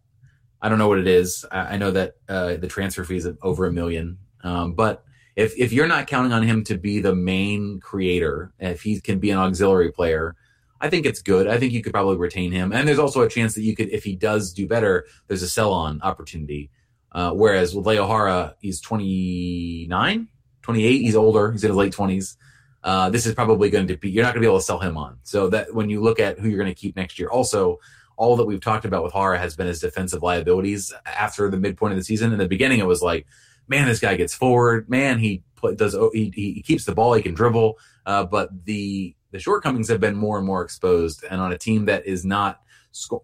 [0.60, 1.44] I don't know what it is.
[1.50, 4.18] I, I know that uh, the transfer fee is over a million.
[4.42, 5.04] Um, but
[5.36, 9.18] if if you're not counting on him to be the main creator, if he can
[9.18, 10.36] be an auxiliary player,
[10.82, 11.46] I think it's good.
[11.46, 12.72] I think you could probably retain him.
[12.72, 15.48] And there's also a chance that you could, if he does do better, there's a
[15.48, 16.70] sell on opportunity.
[17.12, 20.28] Uh, whereas with Leo Jara, he's 29,
[20.62, 20.98] 28.
[20.98, 21.52] He's older.
[21.52, 22.36] He's in his late 20s
[22.84, 24.78] uh, this is probably going to be you're not going to be able to sell
[24.78, 25.18] him on.
[25.22, 27.78] So that when you look at who you're going to keep next year, also
[28.16, 31.92] all that we've talked about with Jara has been his defensive liabilities after the midpoint
[31.92, 32.32] of the season.
[32.32, 33.26] In the beginning, it was like,
[33.68, 34.88] man, this guy gets forward.
[34.88, 35.42] Man, he
[35.76, 37.78] does he, he keeps the ball, he can dribble.
[38.04, 41.24] Uh, but the the shortcomings have been more and more exposed.
[41.28, 42.60] And on a team that is not,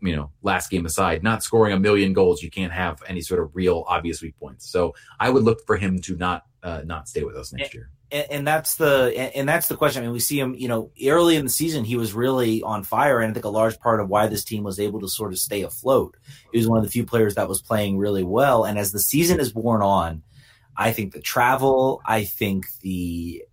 [0.03, 3.41] you know, last game aside, not scoring a million goals, you can't have any sort
[3.41, 4.69] of real obvious weak points.
[4.69, 7.91] So I would look for him to not uh, not stay with us next year
[8.11, 10.03] and, and, that's the and that's the question.
[10.03, 10.55] I mean, we see him.
[10.55, 13.51] You know, early in the season, he was really on fire, and I think a
[13.51, 16.17] large part of why this team was able to sort of stay afloat.
[16.53, 18.65] He was one of the few players that was playing really well.
[18.65, 20.23] And as the season is worn on,
[20.77, 23.45] I think the travel, I think the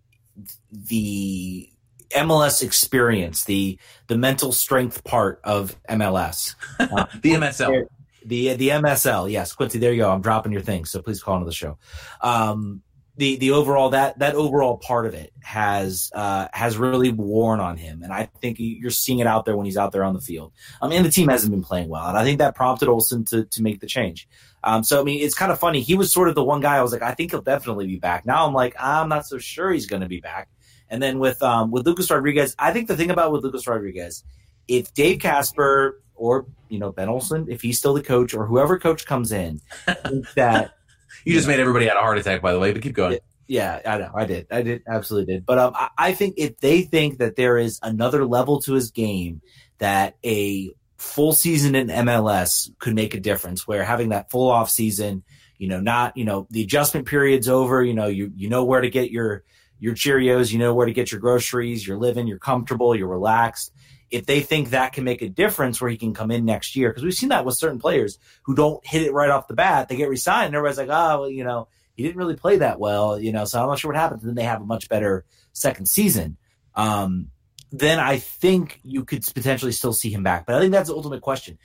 [0.72, 1.70] the
[2.12, 3.78] MLS experience, the
[4.08, 7.88] the mental strength part of MLS, uh, the MSL.
[8.26, 9.78] The the MSL, yes, Quincy.
[9.78, 10.10] There you go.
[10.10, 11.78] I'm dropping your thing, so please call into the show.
[12.22, 12.82] Um,
[13.18, 17.78] the the overall that that overall part of it has uh, has really worn on
[17.78, 20.22] him, and I think you're seeing it out there when he's out there on the
[20.22, 20.52] field.
[20.82, 23.46] I mean, the team hasn't been playing well, and I think that prompted Olsen to
[23.46, 24.28] to make the change.
[24.64, 25.82] Um, so I mean, it's kind of funny.
[25.82, 27.98] He was sort of the one guy I was like, I think he'll definitely be
[27.98, 28.26] back.
[28.26, 30.50] Now I'm like, I'm not so sure he's going to be back.
[30.90, 34.24] And then with um, with Lucas Rodriguez, I think the thing about with Lucas Rodriguez,
[34.68, 38.78] if Dave Kasper or you know Ben Olsen, if he's still the coach or whoever
[38.78, 39.62] coach comes in,
[40.36, 40.76] that
[41.24, 43.20] you just made everybody had a heart attack, by the way, but keep going.
[43.48, 44.12] Yeah, I know.
[44.16, 44.48] I did.
[44.50, 44.84] I did.
[44.88, 45.46] Absolutely did.
[45.46, 48.92] But um, I, I think if they think that there is another level to his
[48.92, 49.42] game
[49.78, 54.70] that a full season in MLS could make a difference, where having that full off
[54.70, 55.24] season,
[55.58, 58.82] you know, not, you know, the adjustment period's over, you know, you, you know where
[58.82, 59.44] to get your,
[59.80, 63.72] your Cheerios, you know where to get your groceries, you're living, you're comfortable, you're relaxed
[64.12, 66.90] if they think that can make a difference where he can come in next year,
[66.90, 69.90] because we've seen that with certain players who don't hit it right off the bat,
[69.90, 72.80] they get resigned, and everybody's like, oh, well, you know, he didn't really play that
[72.80, 74.22] well, you know, so I'm not sure what happens.
[74.22, 76.38] And then they have a much better second season.
[76.76, 77.30] Um,
[77.72, 80.46] then I think you could potentially still see him back.
[80.46, 81.58] But I think that's the ultimate question.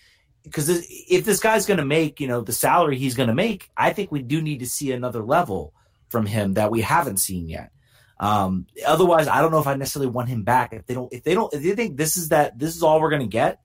[0.42, 3.70] Because if this guy's going to make, you know, the salary he's going to make,
[3.76, 5.74] I think we do need to see another level
[6.08, 7.70] from him that we haven't seen yet.
[8.20, 10.74] Um, otherwise, I don't know if I necessarily want him back.
[10.74, 13.00] If they don't, if they don't, if they think this is that this is all
[13.00, 13.60] we're going to get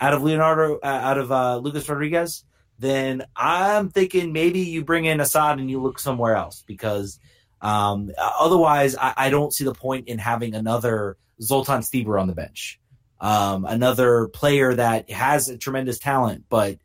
[0.00, 2.42] out of Leonardo, uh, out of uh, Lucas Rodriguez,
[2.78, 7.20] then I'm thinking maybe you bring in Asad and you look somewhere else because
[7.60, 12.34] um, otherwise, I, I, don't see the point in having another Zoltan Stieber on the
[12.34, 12.80] bench,
[13.20, 16.78] um, another player that has a tremendous talent but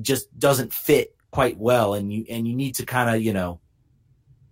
[0.00, 3.60] just doesn't fit quite well, and you and you need to kind of you know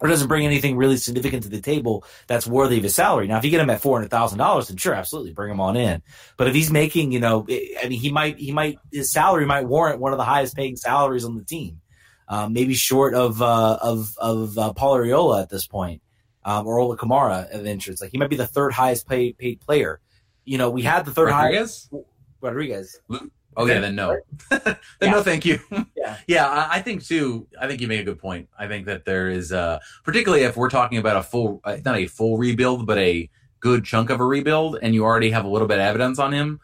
[0.02, 3.28] or doesn't bring anything really significant to the table that's worthy of his salary.
[3.28, 5.60] Now, if you get him at four hundred thousand dollars, then sure, absolutely, bring him
[5.60, 6.02] on in.
[6.36, 9.66] But if he's making, you know, I mean, he might, he might, his salary might
[9.66, 11.80] warrant one of the highest paying salaries on the team,
[12.28, 16.02] um, maybe short of uh, of of uh, Paul Arriola at this point,
[16.44, 17.92] um, or Ola Kamara eventually.
[17.92, 20.00] It's like he might be the third highest paid paid player.
[20.44, 21.88] You know, we had the third Rodriguez?
[21.92, 22.06] highest.
[22.40, 23.00] Rodriguez.
[23.56, 24.18] Oh yeah, then no.
[24.50, 25.10] then Yeah.
[25.10, 25.60] no, thank you.
[25.96, 26.16] Yeah.
[26.26, 26.48] yeah.
[26.48, 27.46] I, I think too.
[27.60, 28.48] I think you make a good point.
[28.58, 31.96] I think that there is, uh, particularly if we're talking about a full, uh, not
[31.96, 33.30] a full rebuild, but a
[33.60, 36.32] good chunk of a rebuild, and you already have a little bit of evidence on
[36.32, 36.60] him.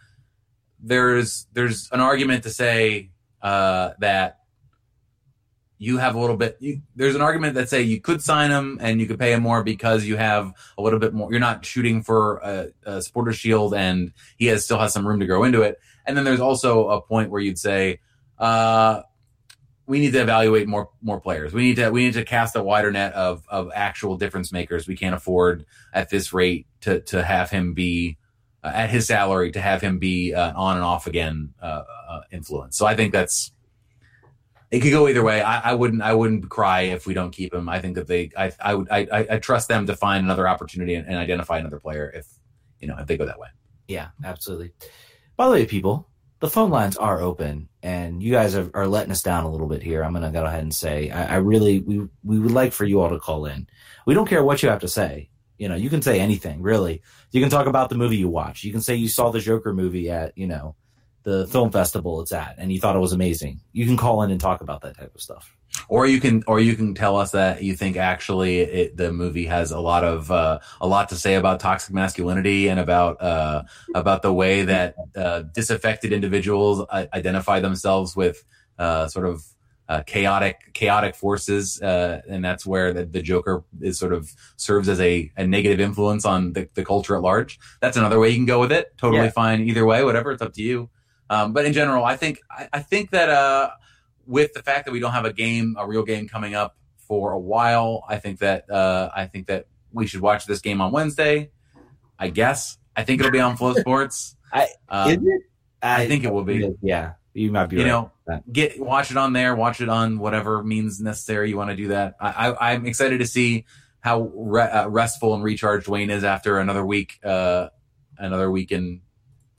[0.81, 3.11] There's there's an argument to say
[3.43, 4.39] uh, that
[5.79, 6.57] you have a little bit.
[6.61, 9.43] You, there's an argument that say you could sign him and you could pay him
[9.43, 11.31] more because you have a little bit more.
[11.31, 15.21] You're not shooting for a, a supporter shield, and he has still has some room
[15.21, 15.79] to grow into it.
[16.09, 18.01] And then there's also a point where you'd say,
[18.39, 19.03] uh,
[19.87, 21.53] we need to evaluate more more players.
[21.55, 24.87] We need to we need to cast a wider net of of actual difference makers.
[24.87, 28.19] We can't afford at this rate to to have him be
[28.63, 32.21] uh, at his salary to have him be uh, on and off again uh, uh,
[32.31, 32.77] influence.
[32.77, 33.51] So I think that's
[34.71, 35.41] it could go either way.
[35.41, 37.69] I, I wouldn't I wouldn't cry if we don't keep him.
[37.69, 40.95] I think that they I I would I, I, trust them to find another opportunity
[40.95, 42.27] and, and identify another player if
[42.79, 43.49] you know if they go that way.
[43.87, 44.73] Yeah, absolutely.
[45.39, 46.09] By the way, people,
[46.41, 49.69] the phone lines are open, and you guys are, are letting us down a little
[49.69, 50.03] bit here.
[50.03, 52.85] I'm going to go ahead and say, I, I really, we we would like for
[52.85, 53.69] you all to call in.
[54.05, 55.31] We don't care what you have to say.
[55.57, 57.03] You know, you can say anything, really.
[57.31, 58.65] You can talk about the movie you watch.
[58.65, 60.75] You can say you saw the Joker movie at, you know,
[61.25, 63.61] the film festival it's at, and you thought it was amazing.
[63.73, 65.55] You can call in and talk about that type of stuff.
[65.89, 69.45] or you can or you can tell us that you think actually it, the movie
[69.47, 73.63] has a lot of uh, a lot to say about toxic masculinity and about uh,
[73.95, 78.43] about the way that uh, disaffected individuals uh, identify themselves with
[78.79, 79.45] uh, sort of
[79.89, 84.89] uh, chaotic chaotic forces uh, and that's where the, the Joker is sort of serves
[84.89, 87.59] as a, a negative influence on the, the culture at large.
[87.81, 88.93] That's another way you can go with it.
[88.99, 89.31] Totally Yeah.
[89.31, 90.33] fine either way, whatever.
[90.33, 90.91] It's up to you.
[91.31, 93.71] Um, but in general, I think I, I think that uh,
[94.27, 97.33] with the fact that we don't have a game, a real game coming up for
[97.33, 100.93] a while, I think that uh, I think that we should watch this game on
[100.93, 101.51] Wednesday.
[102.19, 104.35] I guess I think it'll be on FloSports.
[104.53, 105.43] I- um, Is it?
[105.81, 106.75] I think it will be.
[106.83, 107.89] Yeah, you might be you right.
[107.89, 111.77] know, get watch it on there, watch it on whatever means necessary you want to
[111.77, 112.15] do that.
[112.21, 113.65] I, I, I'm excited to see
[114.01, 117.69] how re- uh, restful and recharged Wayne is after another week, uh,
[118.19, 119.03] another week in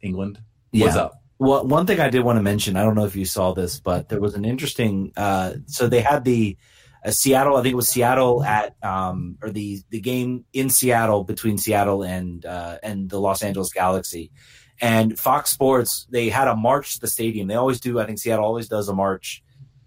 [0.02, 0.42] England.
[0.72, 1.04] What's Yeah.
[1.04, 1.19] up?
[1.40, 3.80] Well, one thing I did want to mention, I don't know if you saw this,
[3.80, 5.14] but there was an interesting.
[5.16, 6.58] Uh, so they had the
[7.04, 11.24] uh, Seattle, I think it was Seattle at, um, or the the game in Seattle
[11.24, 14.32] between Seattle and uh, and the Los Angeles Galaxy,
[14.82, 17.48] and Fox Sports they had a march to the stadium.
[17.48, 18.00] They always do.
[18.00, 19.42] I think Seattle always does a march,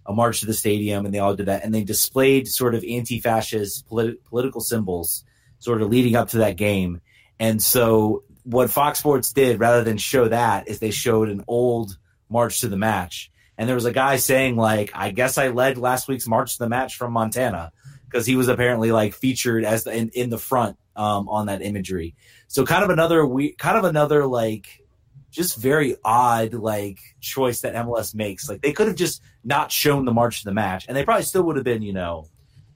[0.07, 2.83] a march to the stadium, and they all did that, and they displayed sort of
[2.83, 5.23] anti-fascist polit- political symbols,
[5.59, 7.03] sort of leading up to that game,
[7.39, 11.97] and so what Fox Sports did rather than show that is they showed an old
[12.29, 13.31] March to the Match.
[13.57, 16.59] And there was a guy saying like, I guess I led last week's March to
[16.61, 17.73] the Match from Montana
[18.05, 21.63] because he was apparently like featured as the, in, in the front um, on that
[21.63, 22.15] imagery.
[22.49, 24.67] So kind of another we kind of another like
[25.31, 28.49] just very odd like choice that MLS makes.
[28.49, 31.25] Like they could have just not shown the March to the Match and they probably
[31.25, 32.29] still would have been, you know,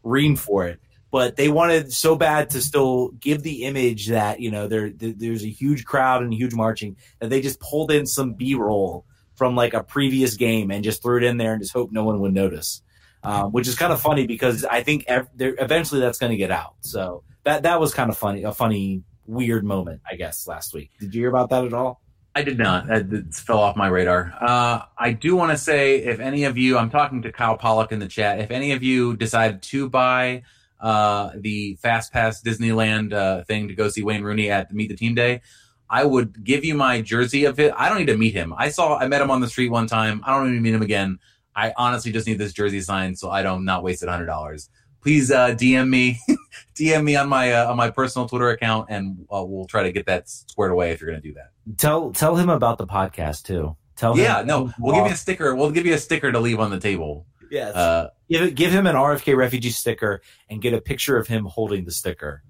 [0.04, 0.80] reamed for it
[1.10, 5.44] but they wanted so bad to still give the image that you know there there's
[5.44, 9.04] a huge crowd and huge marching that they just pulled in some b-roll
[9.34, 12.04] from like a previous game and just threw it in there and just hope no
[12.04, 12.82] one would notice
[13.22, 16.50] um, which is kind of funny because i think ev- eventually that's going to get
[16.50, 20.74] out so that that was kind of funny a funny weird moment i guess last
[20.74, 22.00] week did you hear about that at all
[22.34, 22.90] I did not.
[22.90, 24.30] It fell off my radar.
[24.38, 27.92] Uh, I do want to say, if any of you, I'm talking to Kyle Pollock
[27.92, 28.40] in the chat.
[28.40, 30.42] If any of you decided to buy
[30.80, 34.88] uh, the Fast Pass Disneyland uh, thing to go see Wayne Rooney at the Meet
[34.88, 35.42] the Team Day,
[35.88, 37.72] I would give you my jersey of it.
[37.76, 38.54] I don't need to meet him.
[38.56, 40.22] I saw, I met him on the street one time.
[40.24, 41.18] I don't need to meet him again.
[41.54, 44.68] I honestly just need this jersey signed so I don't not wasted hundred dollars.
[45.02, 46.18] Please uh, DM me,
[46.74, 49.92] DM me on my uh, on my personal Twitter account, and uh, we'll try to
[49.92, 51.50] get that squared away if you're going to do that.
[51.78, 55.16] tell tell him about the podcast too tell him Yeah, no, we'll give you a
[55.16, 55.54] sticker.
[55.54, 57.26] We'll give you a sticker to leave on the table.
[57.50, 61.44] yes Uh, give give him an RFK refugee sticker and get a picture of him
[61.44, 62.42] holding the sticker.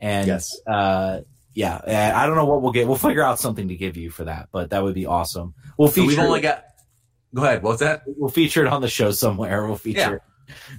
[0.00, 0.58] And Yes.
[0.66, 1.20] uh,
[1.54, 2.86] yeah, I don't know what we'll get.
[2.86, 5.54] We'll figure out something to give you for that, but that would be awesome.
[5.78, 6.06] We'll so feature.
[6.08, 6.64] we've only got.
[7.34, 7.62] Go ahead.
[7.62, 8.02] What's that?
[8.06, 9.66] we'll feature it on the show somewhere.
[9.66, 10.20] We'll feature.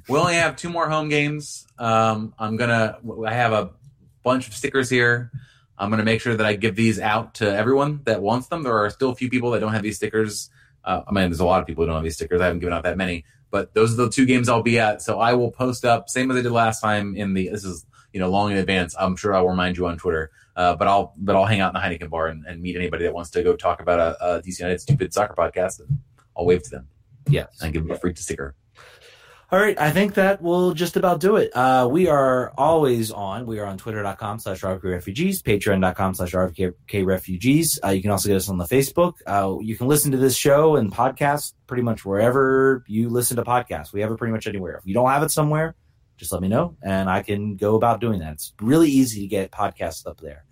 [0.07, 1.65] We only have two more home games.
[1.79, 2.99] Um, I'm gonna.
[3.25, 3.71] I have a
[4.23, 5.31] bunch of stickers here.
[5.79, 8.63] I'm gonna make sure that I give these out to everyone that wants them.
[8.63, 10.49] There are still a few people that don't have these stickers.
[10.83, 12.39] Uh, I mean, there's a lot of people who don't have these stickers.
[12.39, 13.25] I haven't given out that many,
[13.57, 15.01] but those are the two games I'll be at.
[15.01, 17.15] So I will post up, same as I did last time.
[17.15, 18.95] In the this is you know long in advance.
[18.99, 20.29] I'm sure I'll remind you on Twitter.
[20.55, 23.03] Uh, but I'll but I'll hang out in the Heineken bar and, and meet anybody
[23.05, 25.79] that wants to go talk about a, a DC United stupid soccer podcast.
[25.79, 25.99] And
[26.37, 26.87] I'll wave to them
[27.27, 27.47] Yes.
[27.61, 28.53] and give them a free sticker.
[29.49, 31.55] All right, I think that will just about do it.
[31.55, 33.45] Uh, we are always on.
[33.45, 37.79] We are on twitter.com slash RFK Refugees, patreon.com slash RFK Refugees.
[37.81, 39.13] Uh, you can also get us on the Facebook.
[39.25, 43.43] Uh, you can listen to this show and podcast pretty much wherever you listen to
[43.43, 43.93] podcasts.
[43.93, 44.79] We have it pretty much anywhere.
[44.79, 45.75] If you don't have it somewhere,
[46.17, 48.33] just let me know and I can go about doing that.
[48.33, 50.43] It's really easy to get podcasts up there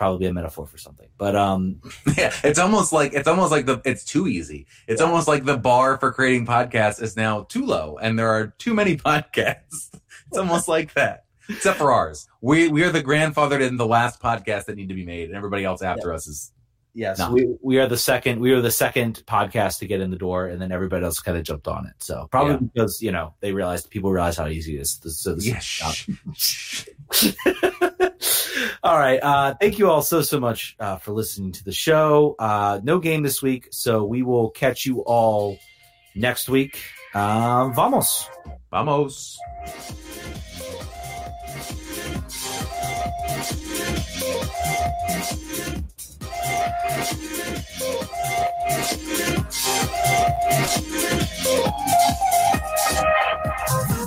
[0.00, 1.08] probably a metaphor for something.
[1.18, 1.82] But um,
[2.16, 4.66] yeah, it's almost like it's almost like the it's too easy.
[4.88, 5.06] It's yeah.
[5.06, 8.72] almost like the bar for creating podcasts is now too low, and there are too
[8.72, 9.90] many podcasts.
[10.26, 11.24] it's almost like that.
[11.50, 14.94] Except for ours, we we are the grandfathered in the last podcast that need to
[14.94, 16.14] be made, and everybody else after yeah.
[16.14, 16.52] us is.
[16.92, 18.40] Yes, we, we are the second.
[18.40, 21.38] We are the second podcast to get in the door, and then everybody else kind
[21.38, 21.94] of jumped on it.
[21.98, 24.98] So probably because you know they realized people realize how easy it is.
[25.04, 25.60] So this yeah.
[28.82, 29.18] all right.
[29.22, 32.36] Uh, thank you all so, so much uh, for listening to the show.
[32.38, 35.58] Uh, no game this week, so we will catch you all
[36.14, 36.80] next week.
[37.14, 38.28] Uh, vamos.
[38.70, 39.38] Vamos.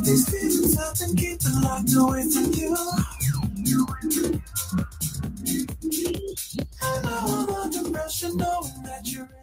[0.03, 2.51] These up and keep locked away from
[7.01, 9.42] now I'm under pressure knowing that you're in.